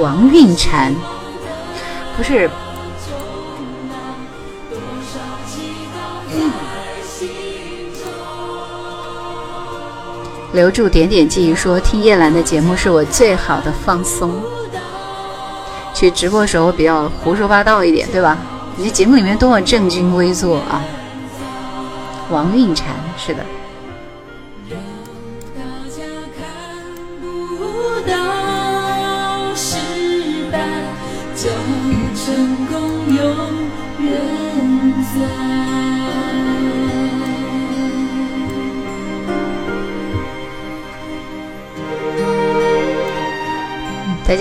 [0.00, 0.92] 王韵婵，
[2.16, 2.50] 不是，
[10.52, 14.32] 留住点点记忆说，听叶兰的节目是我最好的放松。
[15.94, 18.36] 去直播的时候比较胡说八道一点，对吧？
[18.76, 20.82] 你这节目里面多么正襟危坐啊！
[22.32, 23.44] 王韵婵是的，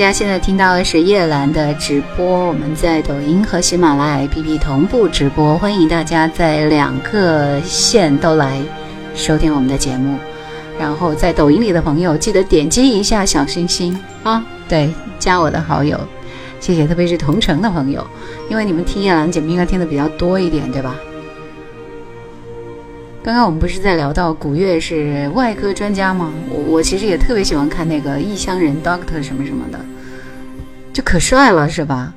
[0.02, 8.60] 家现在听到的是叶兰的直播，我们在抖音和喜马拉雅 APP 同步直播，欢迎大家在两个线都来
[9.14, 10.18] 收听我们的节目。
[10.80, 16.00] 然后在抖音里的朋友，记得点击一下小心心啊，对，加我的好友，
[16.60, 18.04] 谢谢，特别是同城的朋友，
[18.50, 20.96] 因为你们听叶兰节目应该听的比较多一点，对吧？
[23.24, 26.32] 刚刚我们不是在聊到古月是外科专家吗？
[26.50, 29.78] 我我其实也特别喜欢看那个异乡人 Doctor 什么什么的，
[30.94, 32.14] 就可帅了，是吧？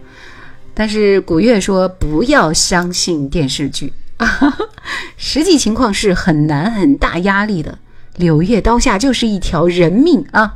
[0.75, 3.93] 但是古月说不要相信电视剧，
[5.17, 7.79] 实际情况是很难很大压力的。
[8.17, 10.55] 柳叶刀下就是一条人命啊，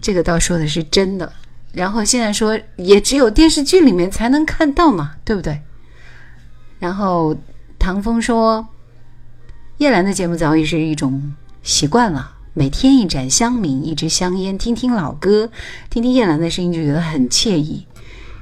[0.00, 1.32] 这个倒说的是真的。
[1.72, 5.60] 然后现在说也只有电视剧里面才能看到嘛，对不对？
[6.78, 7.36] 然后
[7.78, 8.68] 唐风说。
[9.78, 11.32] 叶兰的节目早已是一种
[11.64, 15.48] 习惯了，每天一盏香茗，一支香烟，听听老歌，
[15.88, 17.86] 听听叶兰的声音，就觉得很惬意。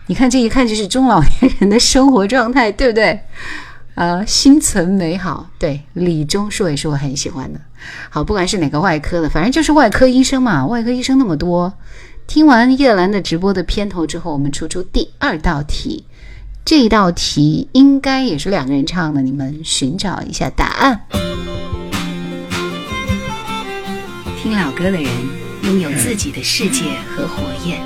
[0.07, 3.21] 你看，这一看就是中老年人的生活状态，对不对？
[3.95, 5.49] 呃，心存美好。
[5.61, 7.61] 对，李钟硕也是我很喜欢的。
[8.09, 11.73] 好，不管是哪个外科的，反正就是外科医生嘛，外科医生那么多。
[12.27, 16.05] 听完叶兰的直播的片头之后，我们出出第二道题。
[16.65, 21.30] 这道题应该也是两个人唱的，你们寻找一下答案。
[24.51, 25.07] 听老歌的人
[25.63, 26.83] 拥有自己的世界
[27.15, 27.81] 和火焰，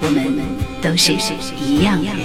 [0.00, 0.34] 我们
[0.82, 1.12] 都是
[1.56, 2.18] 一样的人。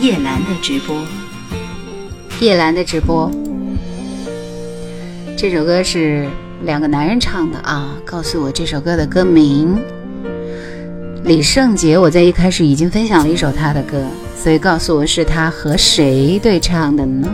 [0.00, 1.06] 叶兰的直播。
[2.40, 3.30] 叶兰的直播，
[5.36, 6.28] 这首歌是
[6.64, 7.96] 两个男人唱的啊。
[8.04, 9.80] 告诉我这首歌的歌名。
[11.24, 14.02] 李圣杰，我在一开始已经分享了一首他的歌，
[14.36, 17.28] 所以告诉我是他和谁对唱的呢？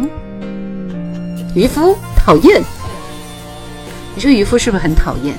[1.55, 2.62] 渔夫，讨厌。
[4.14, 5.34] 你说渔夫是不是很讨厌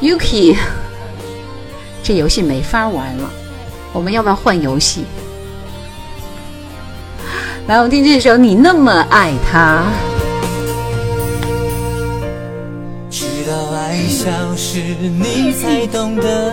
[0.00, 0.56] ？Yuki，
[2.02, 3.30] 这游戏没法玩了，
[3.92, 5.04] 我们要不要换游戏？
[7.66, 9.82] 来，我们听这首《你那么爱他》。
[13.10, 16.52] 直到爱消失，你才懂得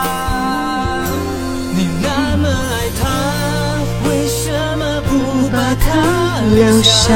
[6.55, 7.13] 留下？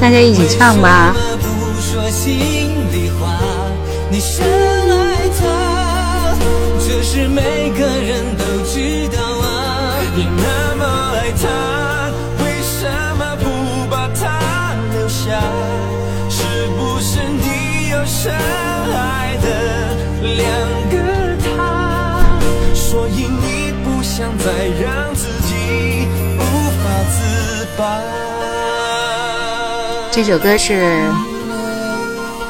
[0.00, 1.14] 大家一起唱吧。
[1.40, 1.46] 不
[1.80, 2.30] 说心
[2.92, 3.38] 里话？
[4.10, 6.34] 你深爱他，
[6.78, 9.44] 这是每个人都知道啊。
[10.16, 11.44] 你那么爱他，
[12.42, 13.44] 为什么不
[13.90, 15.40] 把他留下？
[16.28, 16.42] 是
[16.76, 19.46] 不是你有深爱的
[20.22, 20.38] 两
[20.90, 20.96] 个
[21.44, 22.38] 他？
[22.74, 24.44] 所以你不想再
[24.80, 26.08] 让自己
[26.38, 26.40] 无
[26.82, 28.17] 法自拔。
[30.18, 30.98] 这首歌是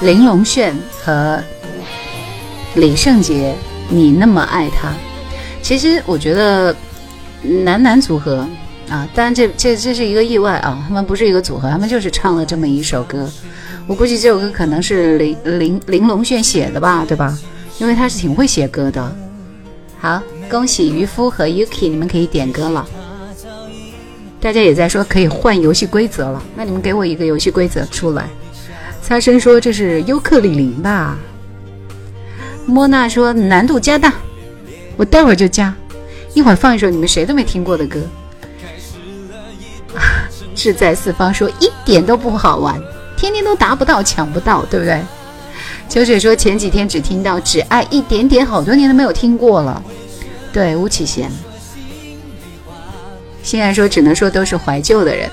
[0.01, 1.39] 林隆炫和
[2.77, 3.55] 李圣杰，
[3.91, 4.91] 你那么爱他。
[5.61, 6.75] 其实我觉得
[7.43, 8.49] 男男组合
[8.89, 13.31] 啊，当然这这这是一个意外啊，他们不是一个组合，他们就是唱了这么一首歌。
[13.87, 17.39] 我估计这首歌可能是林林林隆炫写的吧，对吧？
[17.79, 19.14] 因为他是挺会写歌的。
[20.01, 22.89] 好，恭喜渔夫和 Yuki，你们可以点歌了。
[24.41, 28.28] 大家也在说可以换游戏规则了，那你们给我一个游戏规则出来。
[29.03, 31.18] 擦身说这是尤克里里吧？
[32.66, 34.12] 莫娜说难度加大，
[34.97, 35.74] 我待会儿就加，
[36.34, 38.01] 一会儿放一首你们谁都没听过的歌。
[40.55, 42.80] 志在四方说一点都不好玩，
[43.16, 45.01] 天天都达不到抢不到，对不对？
[45.89, 49.82] 秋水说前几天只听到只爱一点点，好多年都没有听过了。
[50.53, 51.30] 对，巫启贤。
[53.49, 55.27] 欣然说只能说都是怀旧的人，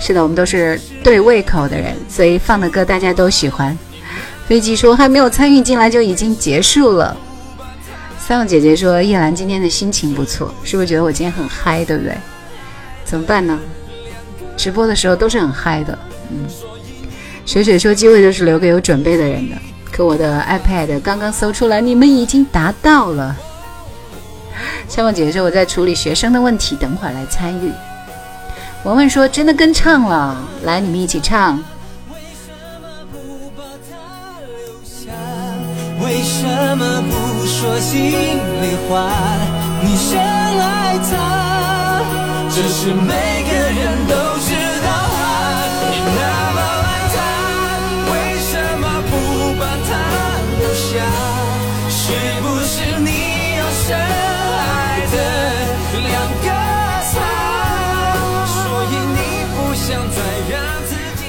[0.00, 3.78] 是的，我们都是对胃口的人，所以放的歌大家都喜欢。
[4.48, 7.16] 飞机说还没有参与进来就已经结束了。
[8.18, 12.12] 三个姐姐说叶兰今天的心情不错，是不是觉得我今天很嗨，对不对？
[13.04, 13.56] 怎么办呢？
[14.56, 15.96] 直播的时候都是很嗨的，
[16.32, 16.38] 嗯。
[17.46, 19.56] 水水说机会就是留给有准备的人的，
[19.92, 23.36] 可我的 iPad 刚刚搜出来，你们已经达到了。
[24.88, 27.72] 夏梦姐姐说我在处理学生的问题，等会儿来参与。
[28.84, 31.62] 文文说真的跟唱了，来你们一起唱。
[36.02, 36.44] 为什
[36.76, 39.12] 么不说心里话？
[39.82, 42.02] 你深爱他，
[42.50, 43.39] 这是每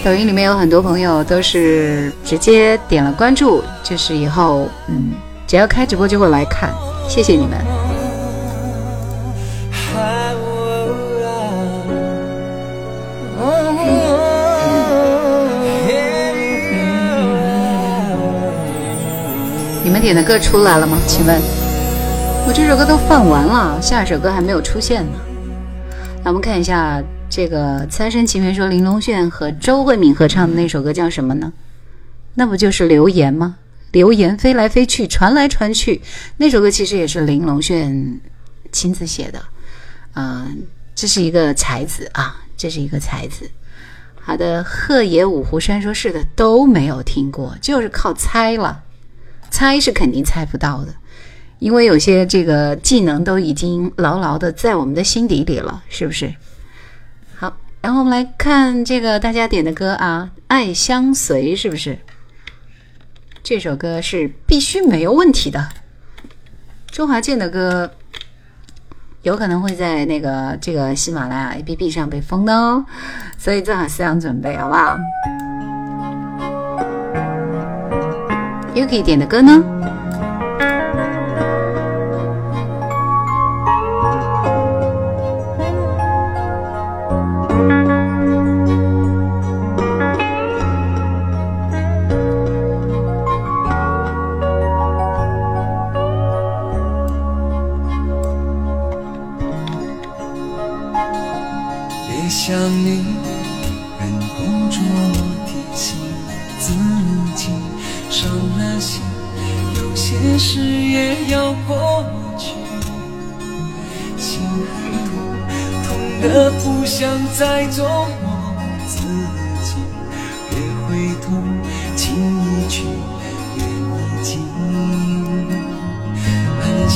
[0.04, 5.12] 抖音里面有很多朋友都是直接点了关注，就是以后嗯，
[5.46, 6.74] 只要开直播就会来看，
[7.08, 7.60] 谢谢你们。
[19.84, 20.98] 你们点的歌出来了吗？
[21.06, 21.40] 请问，
[22.48, 25.12] 我这首歌都放完了，下一首歌还没有出现呢。
[26.24, 27.00] 那，我们看一下
[27.32, 31.54] 这个《三生情缘》说林隆炫和周慧敏合唱的那首歌叫什么呢？
[32.36, 33.56] 那不就是流言吗？
[33.94, 36.02] 流言飞来飞去，传来传去，
[36.36, 38.20] 那首歌其实也是林隆炫
[38.74, 39.42] 亲自写的。
[40.12, 40.46] 啊、
[40.94, 43.50] 这是一个才子啊，这是一个才子。
[44.20, 48.84] 好的，鹤野五湖山说是的，都没有听过，就是靠猜了。
[49.50, 50.94] 猜是肯定猜不到的，
[51.60, 56.34] 因为有些这个技能都已经牢牢的在我们的心底里了，是不是？
[57.82, 61.98] 然后我们来看这个大家点的歌啊，爱相随是不是？
[63.44, 65.70] 这首歌是必须没有问题的。
[66.92, 67.92] 周华健的歌
[69.24, 72.86] 有可能会在那个这个喜马拉雅 APP 上被封的哦，
[73.38, 74.98] 所以做好思想准备，好不好
[78.76, 80.01] ？Yuki 点的歌呢？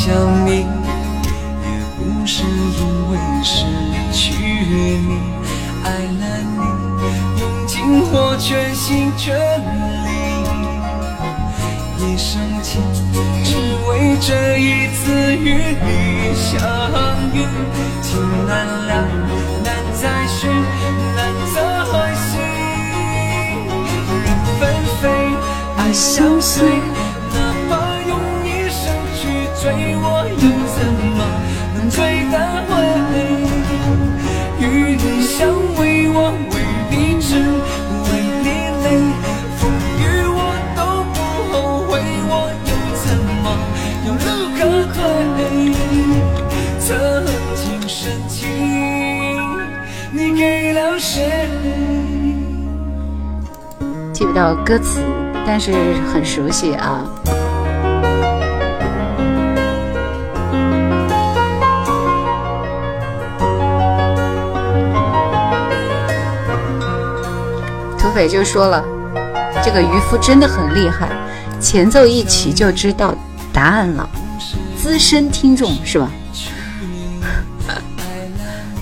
[0.05, 0.65] 想你也
[1.97, 3.65] 不是因为失
[4.13, 5.19] 去你
[5.83, 6.61] 爱了你
[7.41, 7.73] 用尽
[8.13, 9.35] 我全心全
[10.05, 10.07] 力
[11.97, 12.83] 一生情
[13.43, 13.57] 只
[13.89, 16.53] 为这一次与你相
[17.33, 17.43] 遇
[18.03, 18.91] 情难了
[19.63, 20.45] 难再续
[21.15, 21.57] 难再
[22.13, 22.39] 醒
[24.23, 24.25] 人
[24.59, 24.61] 分
[25.01, 25.09] 飞
[25.77, 26.94] 爱相随。
[54.65, 54.99] 歌词，
[55.45, 55.71] 但是
[56.11, 57.05] 很熟悉啊。
[67.97, 68.83] 土匪就说了，
[69.63, 71.07] 这个渔夫真的很厉害，
[71.61, 73.13] 前奏一起就知道
[73.53, 74.09] 答案了。
[74.77, 76.09] 资深听众是吧？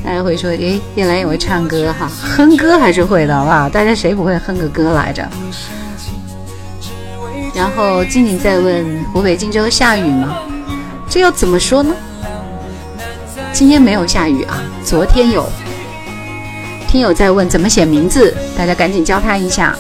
[0.04, 3.70] 大家会说，诶，叶兰也会唱歌哈，哼歌还是会的，好不好？
[3.70, 5.28] 大家谁不会哼个歌来着？
[7.56, 10.38] 然后静静在问湖北荆州下雨吗？
[11.10, 11.96] 这要怎么说呢？
[13.54, 15.48] 今天没有下雨啊，昨天有。
[16.88, 19.76] 听友在问怎么写名字，大家赶紧教他一下。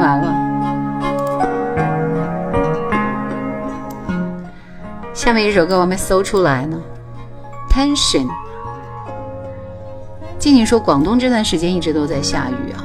[0.00, 0.34] 完了，
[5.12, 6.80] 下面一首歌我没搜出来呢。
[7.70, 8.28] Tension，
[10.38, 12.82] 静静说广东这段时间一直都在下雨啊，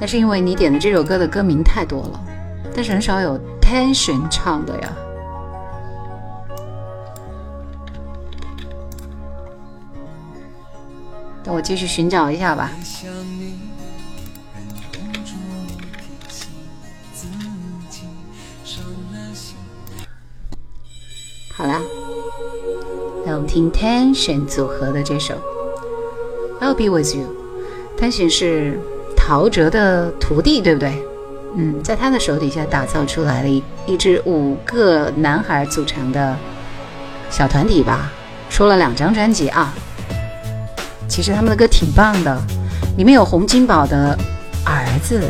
[0.00, 2.20] 那是因为你点的这首歌的歌名太多了，
[2.74, 4.88] 但是很少有 Tension 唱的呀。
[11.44, 12.70] 等我继续寻找一下吧。
[23.42, 25.34] 们听 Tension 组合的这首
[26.60, 27.26] I'll Be With You。
[27.98, 28.78] Tension 是
[29.16, 30.92] 陶喆的徒弟，对不对？
[31.56, 36.36] 嗯，在他的手底下打造出来了一一支五个男孩组成的
[37.30, 38.12] 小团体吧，
[38.48, 39.74] 出了两张专辑啊。
[41.08, 42.40] 其实他们的歌挺棒的，
[42.96, 44.16] 里面有洪金宝的
[44.64, 45.20] 儿子。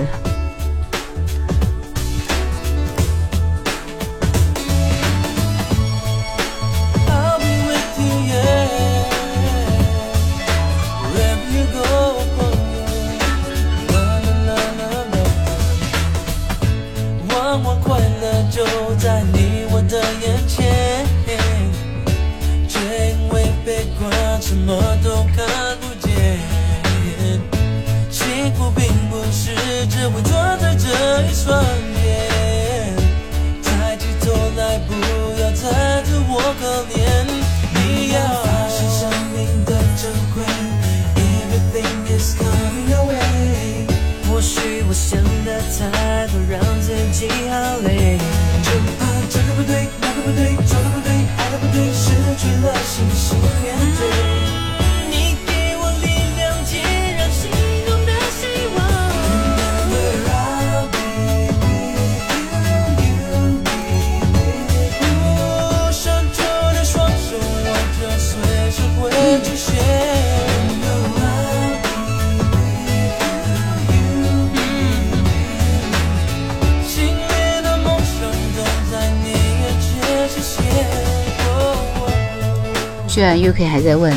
[83.66, 84.12] 还在问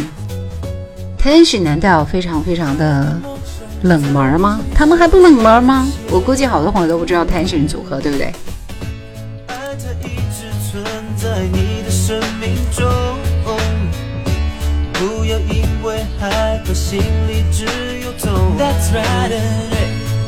[1.21, 3.19] ，Tension 难道非常非常的
[3.83, 4.59] 冷门吗？
[4.73, 5.87] 他们还不冷门吗？
[6.09, 8.33] 我估计好多朋友都不知道 Tension 组合，对不对？
[10.03, 10.83] 一直存
[11.15, 12.85] 在你的生命中，
[14.93, 17.65] 不要因为害怕心里只
[18.03, 18.31] 有痛。
[18.57, 19.31] That's right，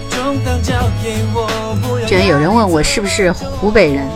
[0.09, 1.47] 重担交给我，
[1.81, 4.07] 不要居然有人问我是不是湖北人，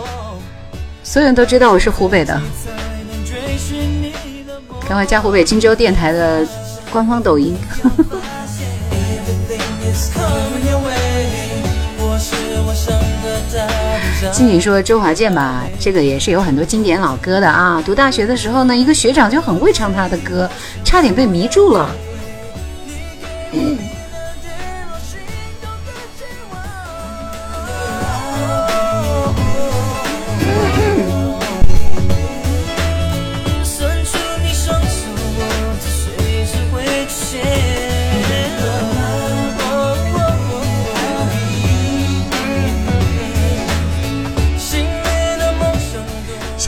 [1.03, 2.41] 所有人都知道我是湖北的。
[4.91, 6.45] 赶快加湖北荆州电台的
[6.91, 7.55] 官方抖音。
[14.33, 17.81] 静静说周华健吧，这个也是有很多经典老歌的啊。
[17.85, 20.49] 读大学的时候呢，一个学长就很会唱他的歌，
[20.83, 21.89] 差点被迷住了。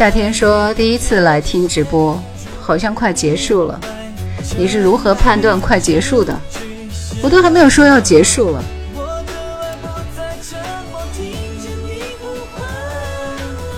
[0.03, 2.21] 夏天说第一次来听直播，
[2.59, 3.79] 好像快结束了。
[4.57, 6.37] 你是如何判断快结束的？
[7.21, 8.61] 我都还没有说要结束了。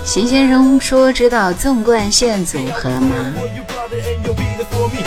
[0.04, 3.14] 邢先生说知道纵贯线组合吗？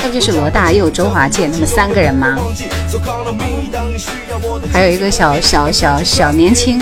[0.01, 2.37] 那不就是罗大佑、周华健他们三个人吗？
[4.71, 6.81] 还有一个小小小小年轻，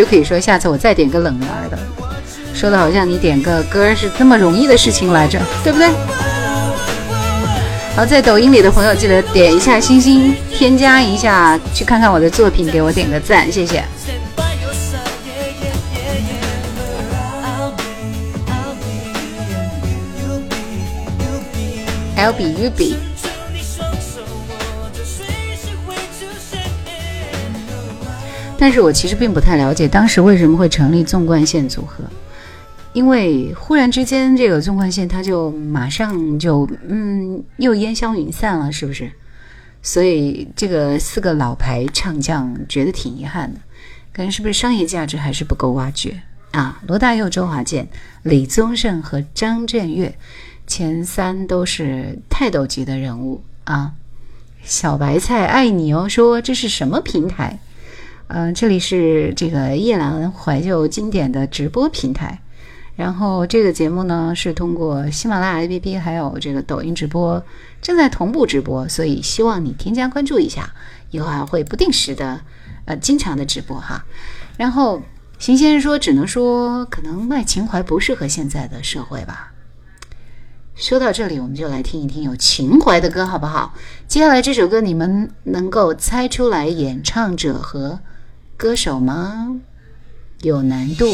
[0.00, 1.78] 也可以说下次我再点个冷门的，
[2.54, 5.88] 说的好像你点个歌是这么容易的事情来着，对不对？
[7.94, 13.84] 好，在抖音里的朋友记得点一下星星，添加一下，去看看我的作品，给我点个赞，谢谢。
[13.98, 15.00] stand by your side,
[28.60, 32.04] 但是我其实并不太了解当时为什么会成立纵贯线组合，
[32.92, 39.10] 因为忽然之间这个纵贯线它就马上就嗯又烟消云散了，是不是？
[39.80, 43.60] 所以这个四个老牌唱将觉得挺遗憾的，
[44.12, 46.20] 可能是不是商业价值还是不够挖掘
[46.50, 46.82] 啊？
[46.86, 47.88] 罗大佑、周华健、
[48.22, 50.14] 李宗盛和张震岳，
[50.66, 53.92] 前三都是泰斗级的人物啊。
[54.62, 57.58] 小白菜爱你哦，说这是什么平台？
[58.32, 62.40] 嗯、这里是这个夜兰怀旧经典的直播平台。
[62.94, 67.42] 然后这个节目呢是通过喜马拉雅 APP 还有这个抖音直播
[67.82, 70.72] 正在同步直播，所以希望你添加关注一下，
[71.10, 72.40] 以后还会不定时的
[72.84, 74.04] 呃经常的直播哈。
[74.56, 75.02] 然后
[75.38, 79.52] 邢先生说，只能说可能卖情怀不适合现在的社会吧。
[80.76, 83.74] 说到这里，我们就来听一听有情怀的歌，好不好？
[84.06, 87.98] 接下来这首歌，你们能够猜出来演唱者和
[88.60, 89.56] 歌手吗？
[90.42, 91.06] 有难度。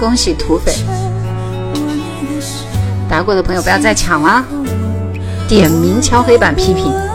[0.00, 0.72] 恭喜土匪，
[3.08, 4.44] 打过的朋友不要再抢了。
[5.48, 7.07] 点名敲黑板批评。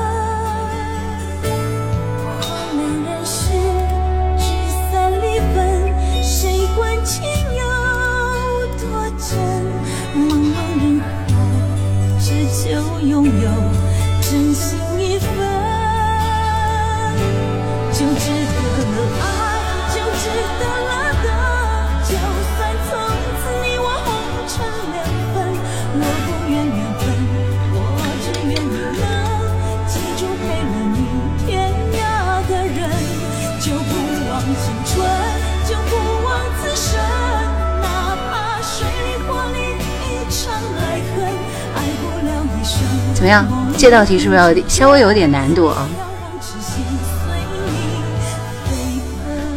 [43.23, 43.47] 怎么样？
[43.77, 45.87] 这道题是不是要稍微有点难度啊？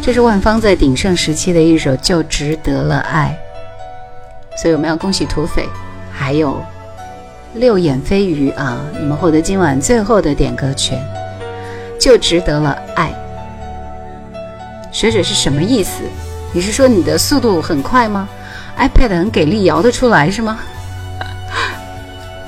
[0.01, 3.37] 这是万芳在鼎盛时期的一首《就值得了爱》，
[4.61, 5.67] 所以我们要恭喜土匪，
[6.13, 6.63] 还有
[7.55, 8.79] 六眼飞鱼啊！
[9.01, 10.97] 你们获得今晚最后的点歌权，
[12.01, 13.13] 《就值得了爱》。
[14.93, 16.03] 水水是什么意思？
[16.53, 18.29] 你是说你的速度很快吗
[18.79, 20.57] ？iPad 很给力，摇得出来是吗？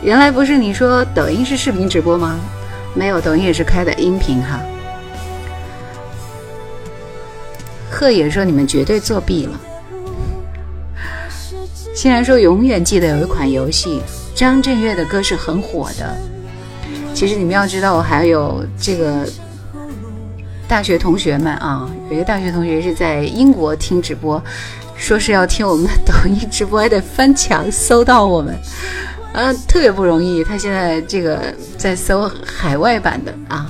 [0.01, 2.39] 原来不是你说抖音是视频直播吗？
[2.95, 4.59] 没有，抖音也是开的音频哈。
[7.91, 9.59] 贺野说你们绝对作弊了。
[11.93, 14.01] 欣然说永远记得有一款游戏，
[14.33, 16.17] 张震岳的歌是很火的。
[17.13, 19.27] 其实你们要知道，我还有这个
[20.65, 24.41] 大学同学们啊，有一个大学同学是在英国听直播，
[24.95, 28.57] 说是要听我们的抖音直播，还得翻墙搜到我们。
[29.33, 30.43] 啊，特别不容易。
[30.43, 33.69] 他现在这个在搜海外版的啊，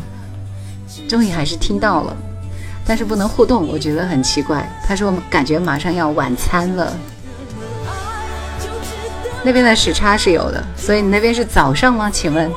[1.07, 2.15] 终于还是听到了，
[2.85, 4.67] 但是不能互动，我觉得很奇怪。
[4.87, 6.95] 他说感觉马上要晚餐了，
[9.43, 12.09] 那边的时差是有的，所以你那边是早上吗？
[12.09, 12.49] 请问？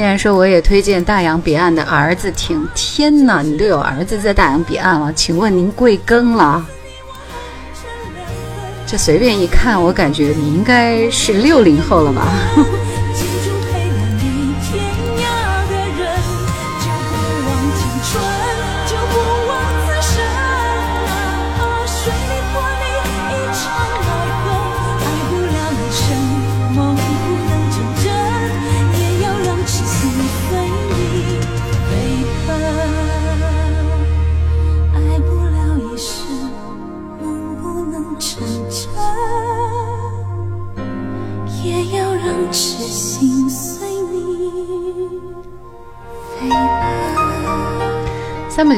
[0.00, 5.12] 欣然说：“我也推荐大洋彼岸的儿子听。”天哪，你都有儿子在大洋彼岸了？
[5.12, 6.64] 请问您贵庚了？
[8.86, 12.22] 这随便一看，我感觉你应该是六零后了吧？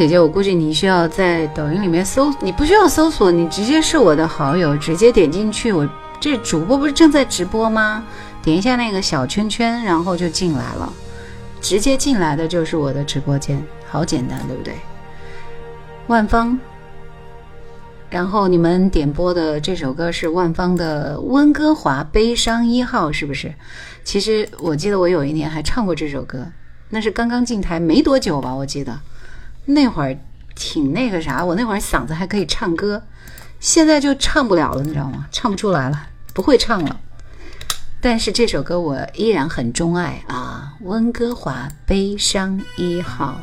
[0.03, 5.73] 姐姐，我估计你需要在抖音里面搜，你不需要搜索，你直接是我的好友，直接点进去。
[5.73, 5.89] 我
[6.19, 8.05] 这主播不是正在直播吗？
[8.43, 10.93] 点一下那个小圈圈，然后就进来了，
[11.61, 14.75] 直接进来的就是我的直播间，好简单，对不对？
[16.09, 16.59] 万芳，
[18.11, 23.55] 然后你们点播的这首歌是万芳的《温哥华悲伤一号》，是不是？
[24.03, 26.45] 其实我记得我有一年还唱过这首歌，
[26.91, 28.99] 那是刚刚进台没多久吧，我记得。
[29.65, 30.17] 那会儿
[30.55, 33.03] 挺那个啥，我那会儿嗓子还可以唱歌，
[33.61, 35.27] 现在就唱不了了，你知道吗？
[35.31, 37.01] 唱不出来了，不会唱了。
[38.01, 43.41] 但是这首歌我依然很钟爱啊，《温哥华悲伤一号》，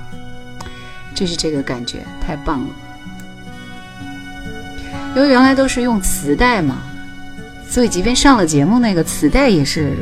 [1.18, 2.68] 就是这个感觉，太棒了。
[5.16, 6.76] 因为原来都是用磁带嘛，
[7.68, 9.96] 所以即便上了节目，那个磁带也是，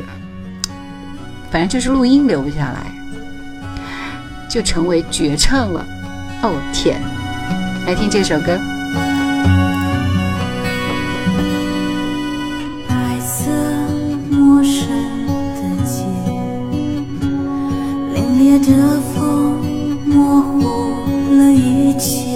[1.51, 2.91] 反正就是录音留不下来，
[4.49, 5.85] 就成为绝唱了。
[6.43, 7.01] 哦天，
[7.87, 8.57] 来听这首歌。
[12.87, 13.49] 白色
[14.29, 14.87] 陌生
[15.55, 16.03] 的街，
[18.13, 19.59] 凛冽的风
[20.05, 20.61] 模糊
[21.35, 22.26] 了一切。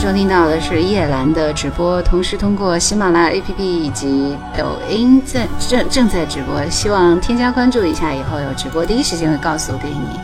[0.00, 10.20] 收听到的是叶兰的直播，同时通过喜马拉雅 APP 以及抖音在正正在直播，希望添加关注一下，以后有直播第一时间会告诉给你。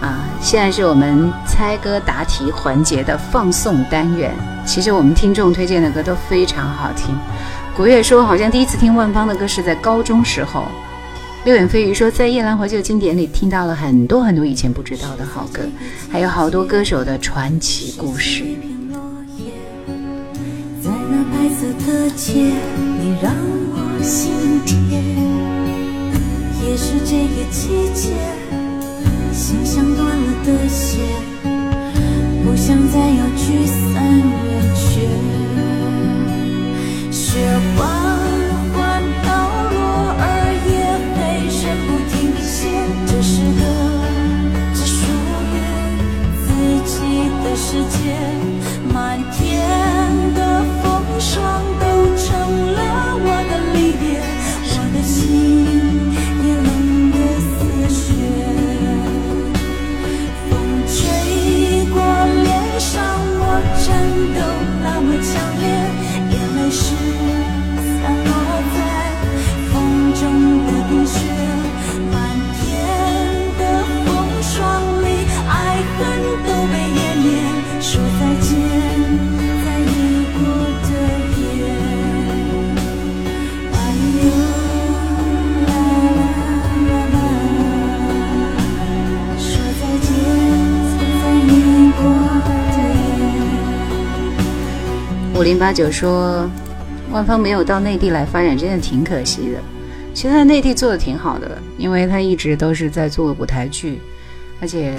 [0.00, 4.32] 啊，现在是我们猜歌答题环节的放送单元。
[4.64, 7.12] 其实我们听众推荐的歌都非常好听。
[7.76, 10.62] 古月说，好像第一次听万芳的歌是在高中时候。
[11.44, 15.62] 六眼飞鱼说，在夜兰怀旧经典里听到了很多很多以前不知道的好歌，
[16.10, 18.44] 还有好多歌手的传奇故事。
[21.58, 22.34] 色的街，
[23.00, 23.32] 你让
[23.72, 24.76] 我心甜。
[26.62, 28.12] 也是这个季节，
[29.32, 31.00] 心像断了的线，
[32.44, 34.28] 不想再要聚散远
[34.76, 35.08] 去。
[37.10, 37.40] 雪
[37.74, 37.88] 缓
[38.74, 39.24] 缓飘
[39.72, 39.78] 落，
[40.20, 40.22] 而
[40.68, 40.70] 夜
[41.16, 41.16] 黑
[41.48, 42.14] 深不停
[42.44, 42.68] 歇。
[43.06, 43.64] 这是个
[44.74, 45.00] 只属
[45.54, 45.56] 于
[46.44, 46.44] 自
[46.84, 46.94] 己
[47.42, 47.96] 的世界，
[51.36, 51.65] 风
[95.56, 96.46] 零八九说，
[97.10, 99.58] 万芳没有到内地来发展，真的挺可惜的。
[100.12, 103.98] 其实他在内地做的挺好的，因为他一直都是在做舞台剧，
[104.60, 104.92] 而且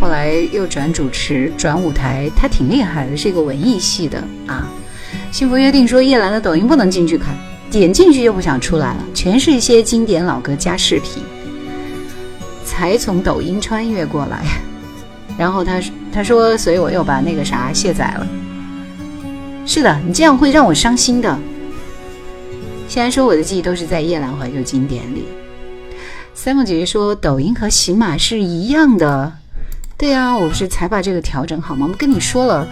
[0.00, 4.64] 后来又转主持、转舞台，他挺厉害的，是一个文艺系的啊。
[5.32, 7.34] 幸福约定说，叶兰的抖音不能进去看，
[7.68, 11.20] 点进去就不想出来了，全是一些经典老歌加视频，
[12.64, 14.44] 才从抖音穿越过来。
[15.36, 18.24] 然后他他说，所以我又把那个啥卸载了。
[19.72, 21.38] 是的，你这样会让我伤心的。
[22.88, 25.26] 现在说我的记忆都是在夜阑怀旧经典里。
[26.34, 29.32] 三凤姐姐说，抖音和喜马是一样的。
[29.96, 31.86] 对啊，我不是才把这个调整好吗？
[31.88, 32.68] 我跟你说了，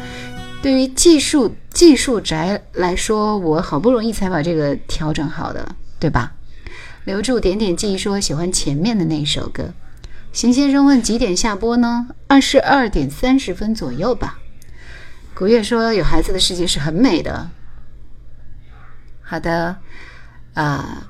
[0.61, 6.33] 对于技术技术宅来说，我好不容易才把这个调整好的，对吧？
[7.05, 9.73] 留住点点记忆说喜欢前面的那首歌。
[10.33, 12.09] 邢先生问几点下播呢？
[12.27, 14.41] 二十二点三十分左右吧。
[15.39, 17.49] 古月说有孩子的世界是很美的。
[19.23, 19.77] 好的，
[20.55, 21.07] 啊、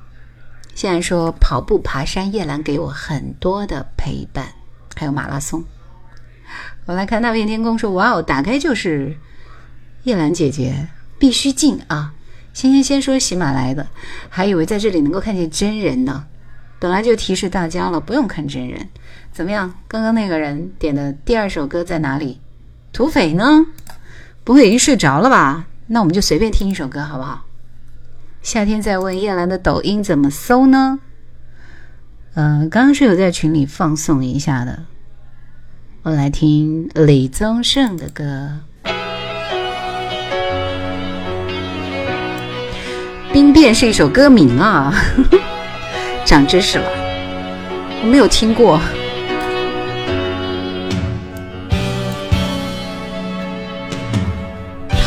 [0.75, 4.49] 现在说跑步、爬山，叶兰给我很多的陪伴，
[4.95, 5.63] 还有马拉松。
[6.85, 9.17] 我来看那片天空，说哇哦，打开就是
[10.03, 12.13] 叶兰姐姐，必须进啊！
[12.53, 13.87] 先先先说喜马来的，
[14.29, 16.27] 还以为在这里能够看见真人呢。
[16.77, 18.89] 本来就提示大家了，不用看真人。
[19.31, 19.73] 怎么样？
[19.87, 22.39] 刚刚那个人点的第二首歌在哪里？
[22.93, 23.65] 土匪呢？
[24.49, 25.67] 不会已经睡着了吧？
[25.85, 27.45] 那我们就随便听一首歌好不好？
[28.41, 30.97] 夏天在问叶兰的抖音怎么搜呢？
[32.33, 34.85] 嗯、刚刚是有在群里放送一下的。
[36.01, 38.57] 我来听李宗盛的歌。
[43.31, 44.91] 兵变是一首歌名啊，
[46.25, 46.89] 长知识了，
[48.01, 48.81] 我没有听过。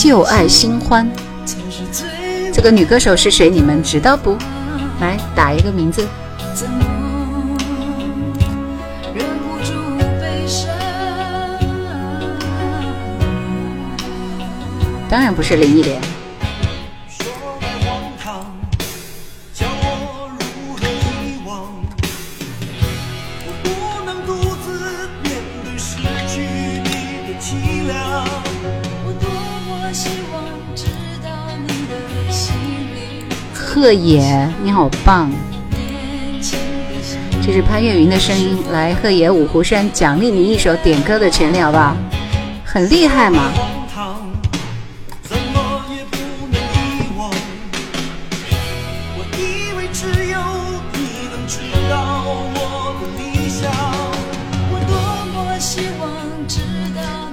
[0.00, 1.04] 旧爱新欢》，
[2.54, 3.50] 这个女歌手是谁？
[3.50, 4.36] 你们知道不？
[5.00, 6.06] 来打一个名字。
[15.08, 16.00] 当然不是林忆莲。
[33.80, 35.30] 贺野，你好棒！
[37.40, 38.58] 这是潘越云的声音。
[38.72, 41.96] 来，贺野五湖山奖励你一首点歌的权利，好不好？
[42.64, 43.52] 很厉害嘛！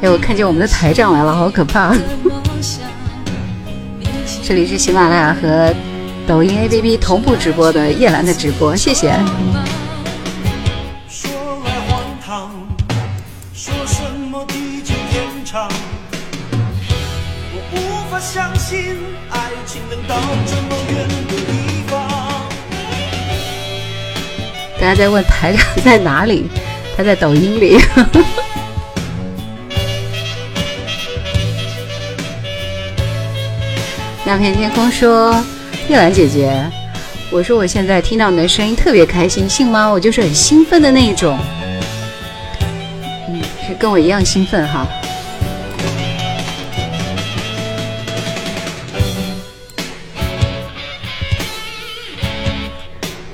[0.03, 1.95] 哎，我看见我们的台长来了，好可怕！
[4.43, 5.73] 这里是喜马拉雅和
[6.27, 9.11] 抖音 APP 同步直播的叶兰的直播，谢谢。
[11.07, 11.31] 说
[11.63, 12.51] 来荒唐，
[13.53, 15.69] 说什么地久天长。
[17.53, 17.77] 我无
[18.09, 18.97] 法相信
[19.29, 20.15] 爱情能到
[20.47, 21.93] 这么远的地方。
[24.81, 26.47] 大家在问台长在哪里？
[26.97, 27.79] 他在抖音里。
[34.27, 35.35] 那片天空说
[35.87, 36.51] ：“叶兰姐姐，
[37.29, 39.87] 我说我现在听到你的声音特别开心，信吗？
[39.87, 41.37] 我就是很兴奋的那一种。
[43.29, 44.87] 嗯，是跟我一样兴奋哈。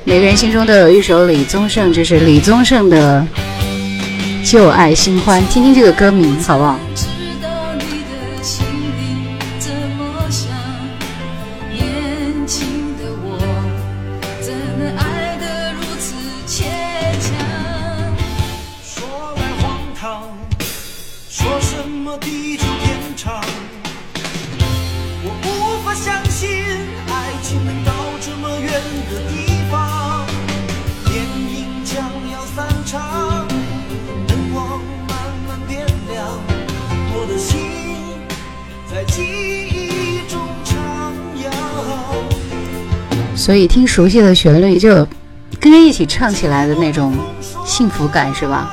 [0.04, 3.26] 每个人心中都有一首李宗盛，这是李宗盛的
[4.52, 6.78] 《旧爱新欢》，听听这个歌名好不好？
[43.52, 45.06] 所以听熟悉的旋律就
[45.60, 47.14] 跟着一起唱起来的那种
[47.66, 48.72] 幸福感是吧？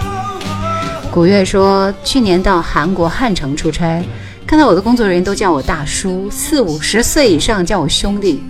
[1.11, 4.01] 古月说，去年到韩国汉城出差，
[4.47, 8.41] 看到我的工作人员都叫我大叔，四五十岁以上叫我兄弟，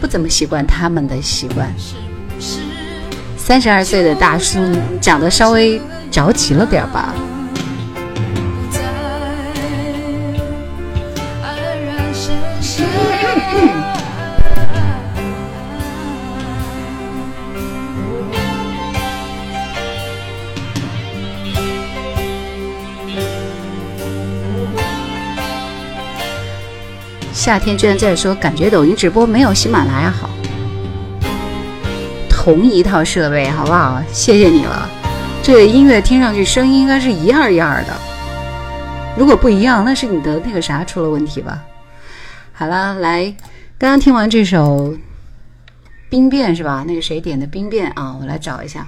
[0.00, 1.70] 不怎么习惯他们的习惯。
[3.36, 4.58] 三十二岁的大叔
[5.02, 5.78] 长得稍微
[6.10, 7.14] 着急了点吧？
[27.44, 30.30] 夏天居然在说，感觉抖音直播没有喜马拉雅好。
[32.30, 34.02] 同一套设备，好不好？
[34.10, 34.88] 谢谢你了。
[35.42, 37.94] 这音乐听上去声音应该是一样一样的，
[39.14, 41.62] 如果不一样，那是你的那个啥出了问题吧？
[42.54, 43.24] 好了，来，
[43.76, 44.94] 刚刚听完这首
[46.08, 46.82] 《兵变》是吧？
[46.86, 48.16] 那个谁点的《兵变》啊？
[48.18, 48.86] 我来找一下，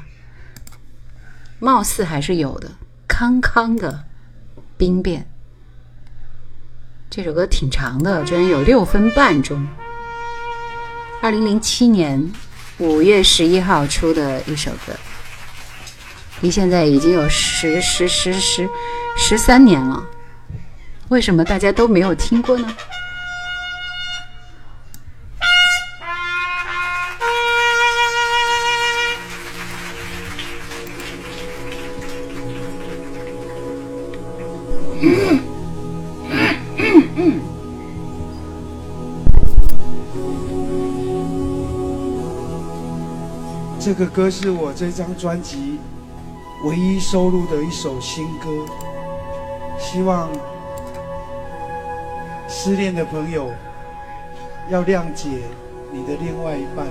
[1.58, 2.70] 貌似还是有的，
[3.06, 4.04] 康康的
[4.78, 5.20] 《兵变》。
[7.16, 9.66] 这首歌挺长的，居然有六分半钟。
[11.22, 12.30] 二零零七年
[12.76, 14.92] 五月十一号出的一首歌，
[16.42, 18.68] 离现在已经有十十十十
[19.16, 20.04] 十三年了。
[21.08, 22.76] 为什么大家都没有听过呢？
[43.98, 45.78] 这个歌是我这张专辑
[46.64, 48.50] 唯一收录的一首新歌，
[49.78, 50.28] 希望
[52.46, 53.50] 失恋的朋友
[54.68, 55.30] 要谅解
[55.90, 56.86] 你的另外一半，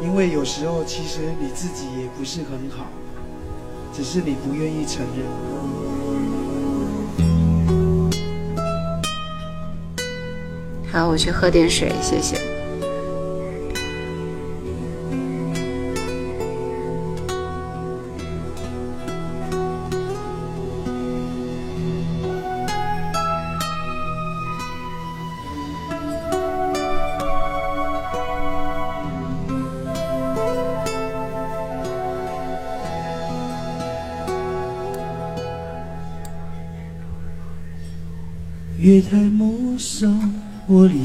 [0.00, 2.86] 因为有时候其实你自己也不是很好，
[3.92, 5.26] 只是你不愿意承认。
[10.90, 12.51] 好，我去喝点水，谢谢。
[40.72, 41.01] 我离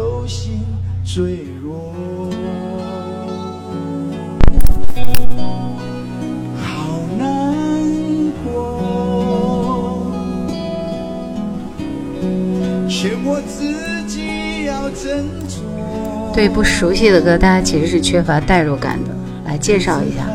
[0.00, 0.64] 流星
[1.04, 1.92] 坠落，
[16.32, 19.10] 对不熟悉的歌，大家其实是缺乏代入感的。
[19.44, 20.26] 来介绍一下，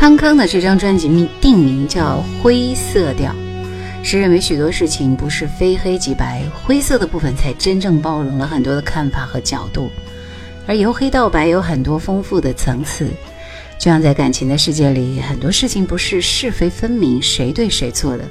[0.00, 3.30] 康康的这张专辑名定名叫《灰色调》，
[4.02, 9.90] 是认为许多事情不是非黑即白，灰色的部分才真正包容了很多的看法和角度，
[10.66, 13.08] 而由黑到白有很多丰富的层次。
[13.78, 18.24] 就像在感情的世界里，很多事情不是是非分明、谁对谁错的，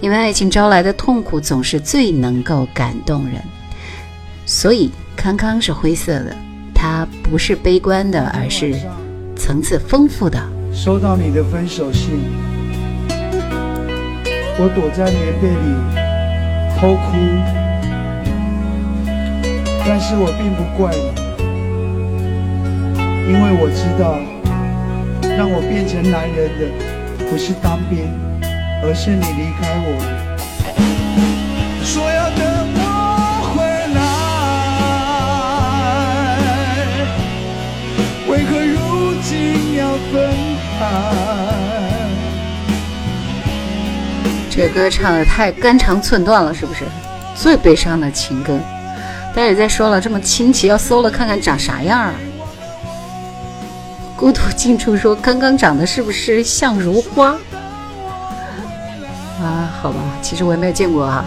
[0.00, 3.42] 因为爱情招来的痛苦总是最能够感动人。
[4.46, 6.36] 所以康康是灰色的，
[6.72, 8.76] 它不是悲观的，而是
[9.34, 10.40] 层次丰富的。
[10.72, 12.22] 收到你的分手信，
[14.58, 15.54] 我躲在棉被里
[16.78, 17.16] 偷哭，
[19.86, 21.00] 但是我并不怪你，
[23.30, 24.18] 因为我知道，
[25.36, 26.66] 让我变成男人的
[27.30, 28.08] 不是当兵，
[28.82, 29.88] 而是你离开我。
[31.84, 32.42] 说要等
[32.74, 32.80] 我
[33.52, 33.62] 回
[33.94, 33.98] 来，
[38.28, 38.74] 为何如
[39.20, 39.80] 今要
[40.10, 40.49] 分？
[44.50, 46.84] 这歌唱的太肝肠寸断了，是不是？
[47.34, 48.58] 最悲伤的情歌。
[49.34, 52.12] 大家也在说了，这么清奇，要搜了看看长啥样啊？
[54.16, 57.36] 孤独近处说，刚刚长得是不是像如花？
[59.40, 61.24] 啊，好吧，其实我也没有见过啊，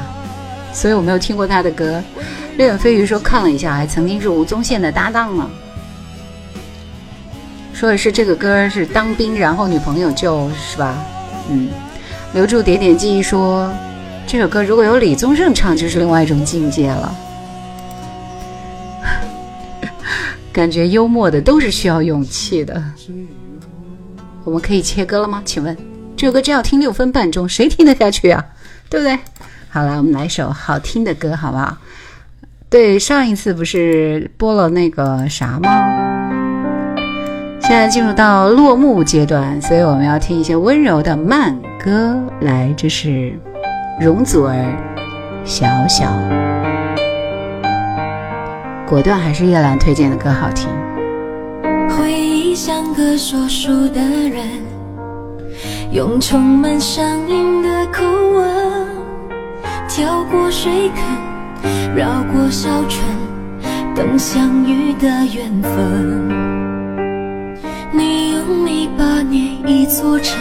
[0.71, 2.03] 所以我没有听过他的歌。
[2.57, 5.49] 略远飞鱼说看了一下，还曾经是吴宗宪的搭档呢。
[7.83, 10.95] 说的是这个歌是当兵，然后女朋友就，是吧？
[11.49, 11.67] 嗯。
[12.33, 13.69] 留住点点记忆说，
[14.25, 17.15] 这首歌如果有李宗盛唱，就是另外一种境界了。
[20.53, 22.81] 感觉幽默的都是需要勇气的。
[24.45, 25.41] 我们可以切歌了吗？
[25.43, 25.77] 请问
[26.15, 28.45] 这首歌真要听六分半钟，谁听得下去啊？
[28.87, 29.19] 对不对？
[29.67, 31.77] 好了，我们来一首好听的歌，好不好？
[32.69, 36.12] 对，上一次不是播了那个啥吗？
[37.65, 42.21] 现在进入到落幕阶段，所以我们要听一些温柔的慢歌。
[42.41, 43.39] 来，这是
[44.01, 44.53] 容祖儿
[45.45, 46.05] 《小小》。
[48.85, 50.67] 果断还是叶兰推荐的歌好听。
[51.89, 54.45] 回忆像个说书的人，
[55.93, 58.03] 用充满乡音的口
[58.35, 58.87] 吻，
[59.87, 61.01] 跳过水坑，
[61.95, 63.01] 绕过小村，
[63.95, 66.42] 等相遇的缘分。
[67.95, 70.35] 你用泥巴捏一座城，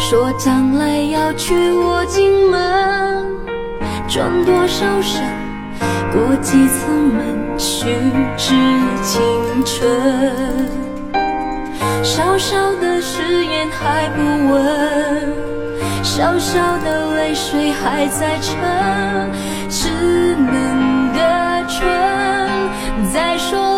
[0.00, 3.24] 说将来要娶我进门，
[4.08, 5.22] 转多少身，
[6.12, 7.86] 过几层门，虚
[8.36, 8.54] 掷
[9.04, 9.20] 青
[9.64, 9.88] 春。
[12.02, 14.20] 小小的誓言还不
[14.52, 15.32] 稳，
[16.02, 19.30] 小小的泪水还在沉，
[19.70, 19.86] 稚
[20.36, 21.78] 嫩的唇
[23.12, 23.69] 在说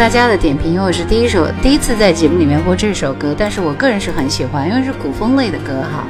[0.00, 6.06] 大家的点评，因为我是第一首第一次在节目里面播这首歌，但是我个人是很喜欢，因为是古风类的歌哈。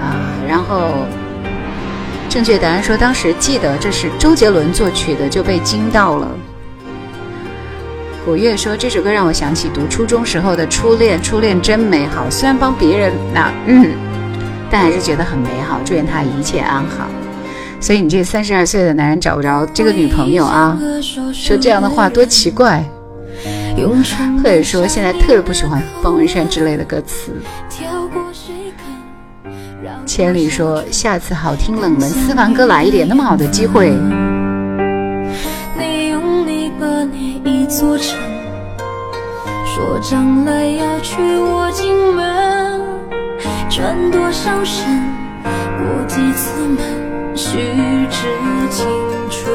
[0.00, 1.04] 啊，然后
[2.28, 6.28] 正确答案说，当时记得这是周杰伦作曲的，就被惊到了。
[8.24, 12.30] 古月说这首歌让我想起读初中时候的初恋，初恋真美好。
[12.30, 13.90] 虽然帮别人那嗯，
[14.70, 15.80] 但还是觉得很美好。
[15.84, 17.08] 祝愿他一切安好。
[17.84, 20.74] 所以你这三十二岁的男人找不着这个女朋友啊？
[21.34, 22.82] 说这样的话多奇怪。
[24.42, 27.30] 或者说现在特别不喜欢方文山之类的歌词。
[30.06, 33.90] 千里说下次好听冷门私房歌来一点，那么好的机会。
[35.76, 38.18] 你用泥巴捏一座城，
[39.66, 42.80] 说将来要娶我进门，
[43.68, 44.86] 转多少身，
[45.42, 47.03] 过几次门。
[47.54, 47.60] 虚
[48.10, 48.18] 掷
[48.68, 48.84] 青
[49.30, 49.46] 春，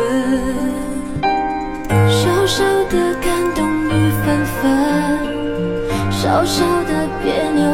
[2.08, 3.60] 小小的感动
[3.90, 3.90] 与
[4.24, 4.64] 纷纷，
[6.10, 7.69] 小小的别扭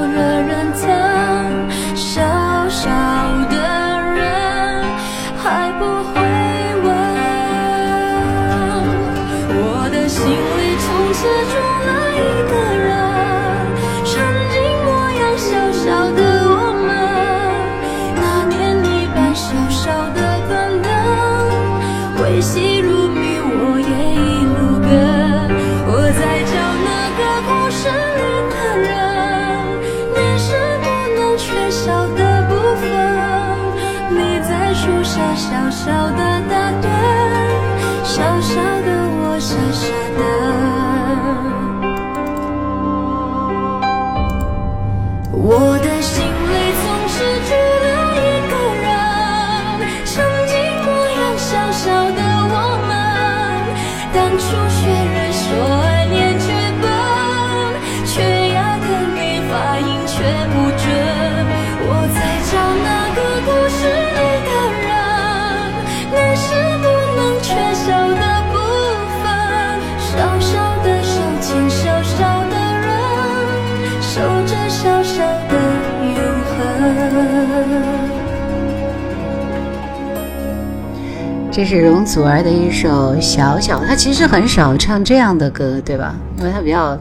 [81.56, 86.14] 这是容祖儿的一首《小小》，她其实很少唱这样的歌，对吧？
[86.38, 87.00] 因为她比较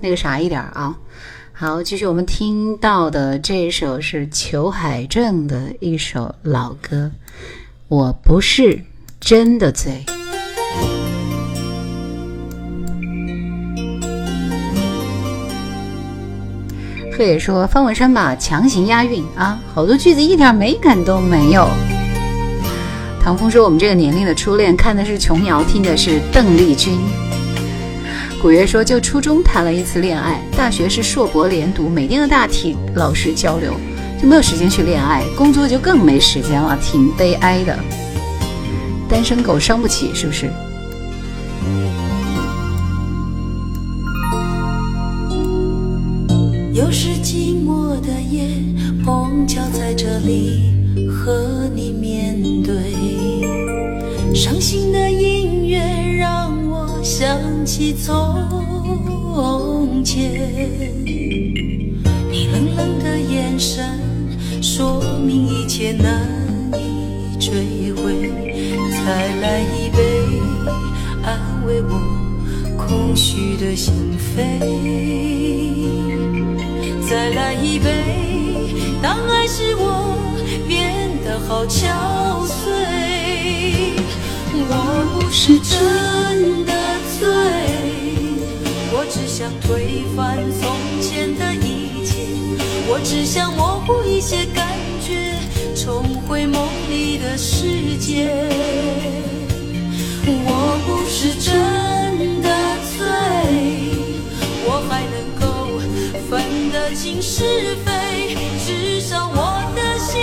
[0.00, 0.96] 那个啥一点啊。
[1.52, 7.10] 好，继续我们听到的这一首是裘海正的一首老歌。
[7.88, 8.80] 我不是
[9.18, 10.04] 真的醉。
[17.12, 21.68] 贺野说方文山吧，强行押韵啊，好多句子一点美感都没有。
[23.22, 26.98] 唐风说我们这个年龄的初恋，看的是琼瑶，听的是邓丽君。
[28.40, 33.74] 古月说就初中谈了一次恋爱，大学是硕博连读，每天和大体老师交流。
[34.20, 37.78] 就没有时间去恋爱，工作就更没时间了，挺悲哀的。
[39.08, 40.50] 单身狗伤不起，是不是？
[46.72, 48.48] 又是寂寞的夜，
[49.04, 50.74] 碰巧在这里
[51.10, 51.99] 和你。
[54.34, 55.80] 伤心的音乐
[56.18, 58.14] 让我想起从
[60.04, 60.22] 前，
[62.30, 63.98] 你冷冷的眼神。
[64.62, 66.28] 说明一切难
[66.74, 68.30] 以追回，
[68.92, 69.98] 再来一杯
[71.22, 71.90] 安慰我
[72.76, 73.92] 空虚的心
[74.36, 74.38] 扉，
[77.08, 77.90] 再来一杯，
[79.02, 80.14] 当爱使我
[80.68, 81.88] 变得好憔
[82.46, 83.29] 悴。
[84.52, 84.74] 我
[85.14, 86.72] 不是真的
[87.18, 87.28] 醉，
[88.92, 90.62] 我只想推翻从
[91.00, 92.12] 前的一切，
[92.88, 94.66] 我只想模糊一些感
[95.06, 95.34] 觉。
[95.74, 98.28] 重回梦里的世界，
[100.26, 102.48] 我不是真的
[102.98, 103.06] 醉，
[104.66, 105.80] 我还能够
[106.28, 106.30] 分
[106.70, 108.36] 得清是非，
[108.66, 110.20] 至少我的心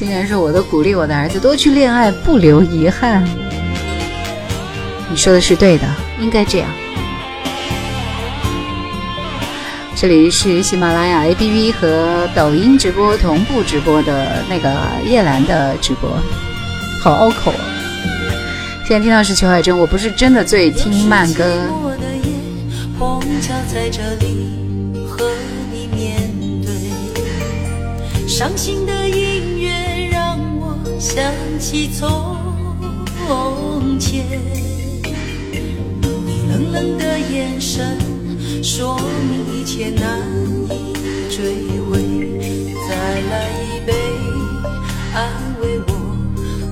[0.00, 3.22] 竟然是我都鼓励我的儿子多去恋爱，不留遗憾。
[5.10, 5.84] 你说的是对的，
[6.18, 6.70] 应该这样。
[9.94, 14.72] 这里是喜马拉雅 APP 和抖音直播同步直播的那个
[15.04, 16.08] 叶兰的直播，
[17.02, 17.60] 好拗口啊！
[18.86, 21.44] 现在听到是裘海正，我不是真的最，听慢歌。
[31.12, 32.38] 想起从
[33.98, 34.24] 前，
[36.00, 37.98] 你冷冷的眼神
[38.62, 38.96] 说
[39.28, 40.20] 明一切难
[40.70, 40.92] 以
[41.28, 41.98] 追回，
[42.88, 42.94] 再
[43.28, 43.92] 来一杯
[45.12, 45.28] 安
[45.60, 45.90] 慰我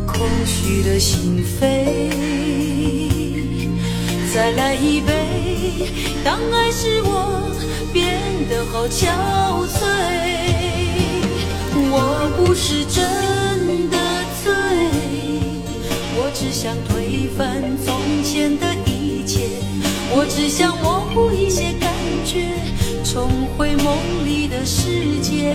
[0.07, 1.65] 空虚的心扉。
[4.33, 5.91] 再来一杯，
[6.25, 7.51] 当爱使我
[7.93, 9.09] 变得好憔
[9.67, 9.79] 悴。
[11.91, 13.03] 我不是真
[16.61, 17.95] 想推翻从
[18.25, 19.49] 前的一切，
[20.11, 21.89] 我只想模糊一些感
[22.27, 22.49] 觉，
[23.05, 25.55] 重回梦里的世界。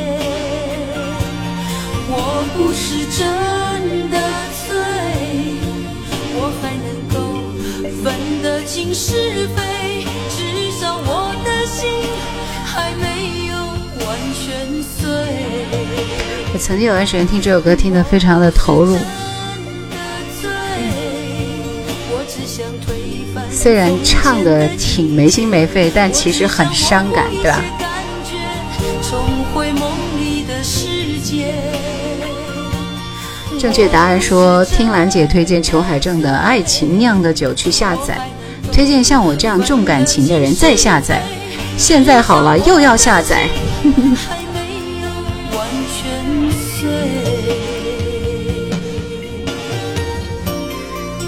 [2.07, 3.27] 我不是真
[4.09, 4.17] 的
[4.65, 4.79] 醉，
[6.37, 7.19] 我还能够
[8.01, 12.07] 分得清是非，至少我的心
[12.63, 13.53] 还没有
[14.07, 15.03] 完全碎。
[16.53, 18.97] 我曾经有段时间听这首歌，听得非常的投入。
[23.63, 27.61] 虽然唱的挺没心没肺，但其实很伤感，对吧？
[33.57, 38.17] 正确答案说，听兰姐推荐裘海正的《爱情酿的酒》去下载，
[38.69, 41.23] 推荐像我这样重感情的人再下载。
[41.77, 43.47] 现在好了，又要下载。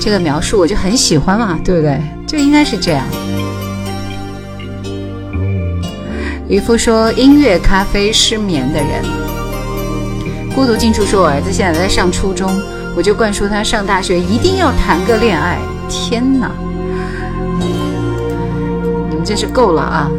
[0.02, 1.98] 这个描述我就很喜欢嘛，对不对？
[2.36, 3.08] 就应该是这样。
[6.50, 9.02] 渔夫说：“音乐、咖啡、失眠的人。”
[10.54, 12.52] 孤独进出说：“我儿子现在在上初中，
[12.94, 15.58] 我就灌输他上大学一定要谈个恋爱。”
[15.88, 16.52] 天哪，
[19.10, 20.12] 你们真是够了啊！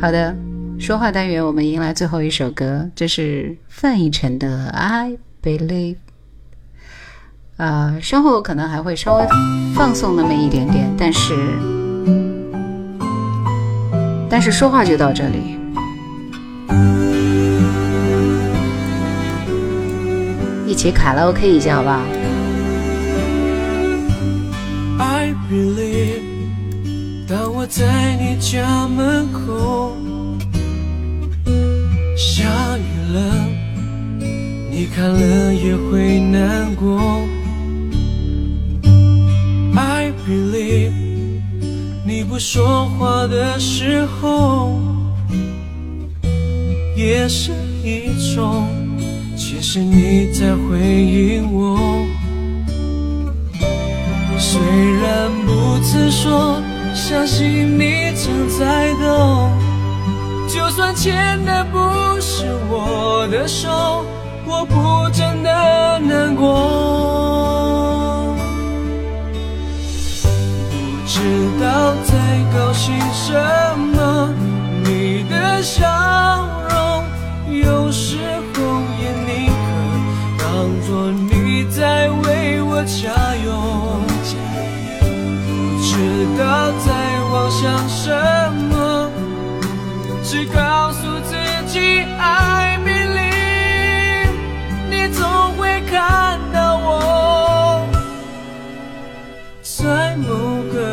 [0.00, 0.34] 好的，
[0.78, 5.94] 说话单元我们迎来最后一首歌，这是范逸臣的《I Believe》。
[7.56, 9.26] 呃，稍后可能还会稍微
[9.74, 11.34] 放松那么一点点，但是，
[14.28, 15.56] 但是说话就到这里。
[20.66, 21.98] 一起卡拉 OK 一下好不好
[24.98, 26.20] ？I believe，
[27.26, 29.96] 当我在你家门口，
[32.14, 32.44] 下
[32.76, 33.46] 雨了，
[34.70, 37.00] 你看了也会难过。
[40.26, 40.92] believe，
[42.04, 44.80] 你不说话的时候，
[46.96, 47.52] 也是
[47.84, 48.66] 一种，
[49.36, 51.78] 其实你在回应我。
[54.38, 54.60] 虽
[55.00, 56.60] 然不曾说，
[56.92, 59.50] 相信你正在懂。
[60.48, 61.78] 就算牵的不
[62.20, 64.04] 是我的手，
[64.46, 67.35] 我不真的难过。
[71.26, 71.66] 知道
[72.04, 72.14] 在
[72.56, 73.34] 高兴什
[73.96, 74.32] 么，
[74.84, 75.84] 你的笑
[76.70, 76.72] 容
[77.50, 78.16] 有时
[78.54, 79.66] 候也宁可
[80.38, 80.44] 当
[80.86, 83.10] 作你在为我加
[83.44, 83.48] 油。
[85.82, 85.90] 知
[86.38, 86.86] 道在
[87.32, 88.04] 妄想什
[88.70, 89.10] 么，
[90.22, 91.34] 只告诉自
[91.66, 92.55] 己爱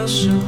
[0.05, 0.42] 某。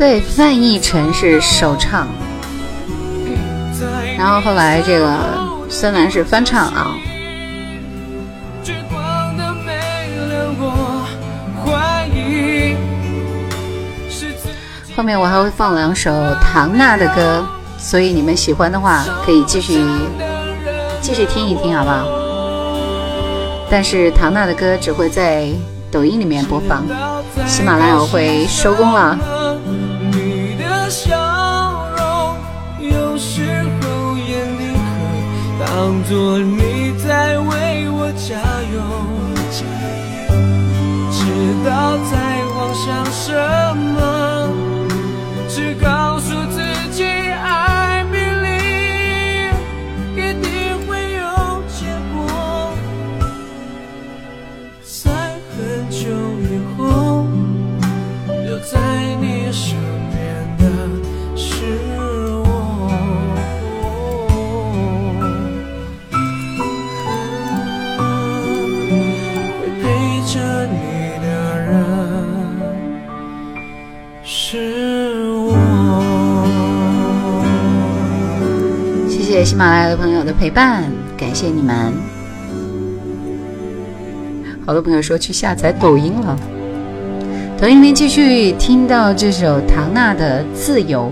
[0.00, 2.08] 对，范逸臣是首唱，
[4.16, 5.14] 然后后来这个
[5.68, 6.96] 孙楠是翻唱啊。
[14.96, 16.10] 后面我还会放两首
[16.40, 17.44] 唐娜的歌，
[17.76, 19.84] 所以你们喜欢的话可以继续
[21.02, 22.06] 继续听一听，好不好？
[23.70, 25.50] 但是唐娜的歌只会在
[25.90, 26.86] 抖音里面播放，
[27.46, 29.18] 喜马拉雅会收工了。
[36.10, 38.34] 说你在为我加
[38.74, 38.82] 油，
[41.12, 41.22] 知
[41.64, 41.70] 道
[42.10, 42.12] 在
[42.56, 43.30] 妄想什
[43.94, 44.00] 么，
[79.44, 80.84] 喜马拉雅的朋友的陪伴，
[81.16, 81.92] 感谢你们。
[84.66, 86.38] 好多朋友说去下载抖音了，
[87.60, 91.10] 抖音里面继续听到这首唐娜的《自由》。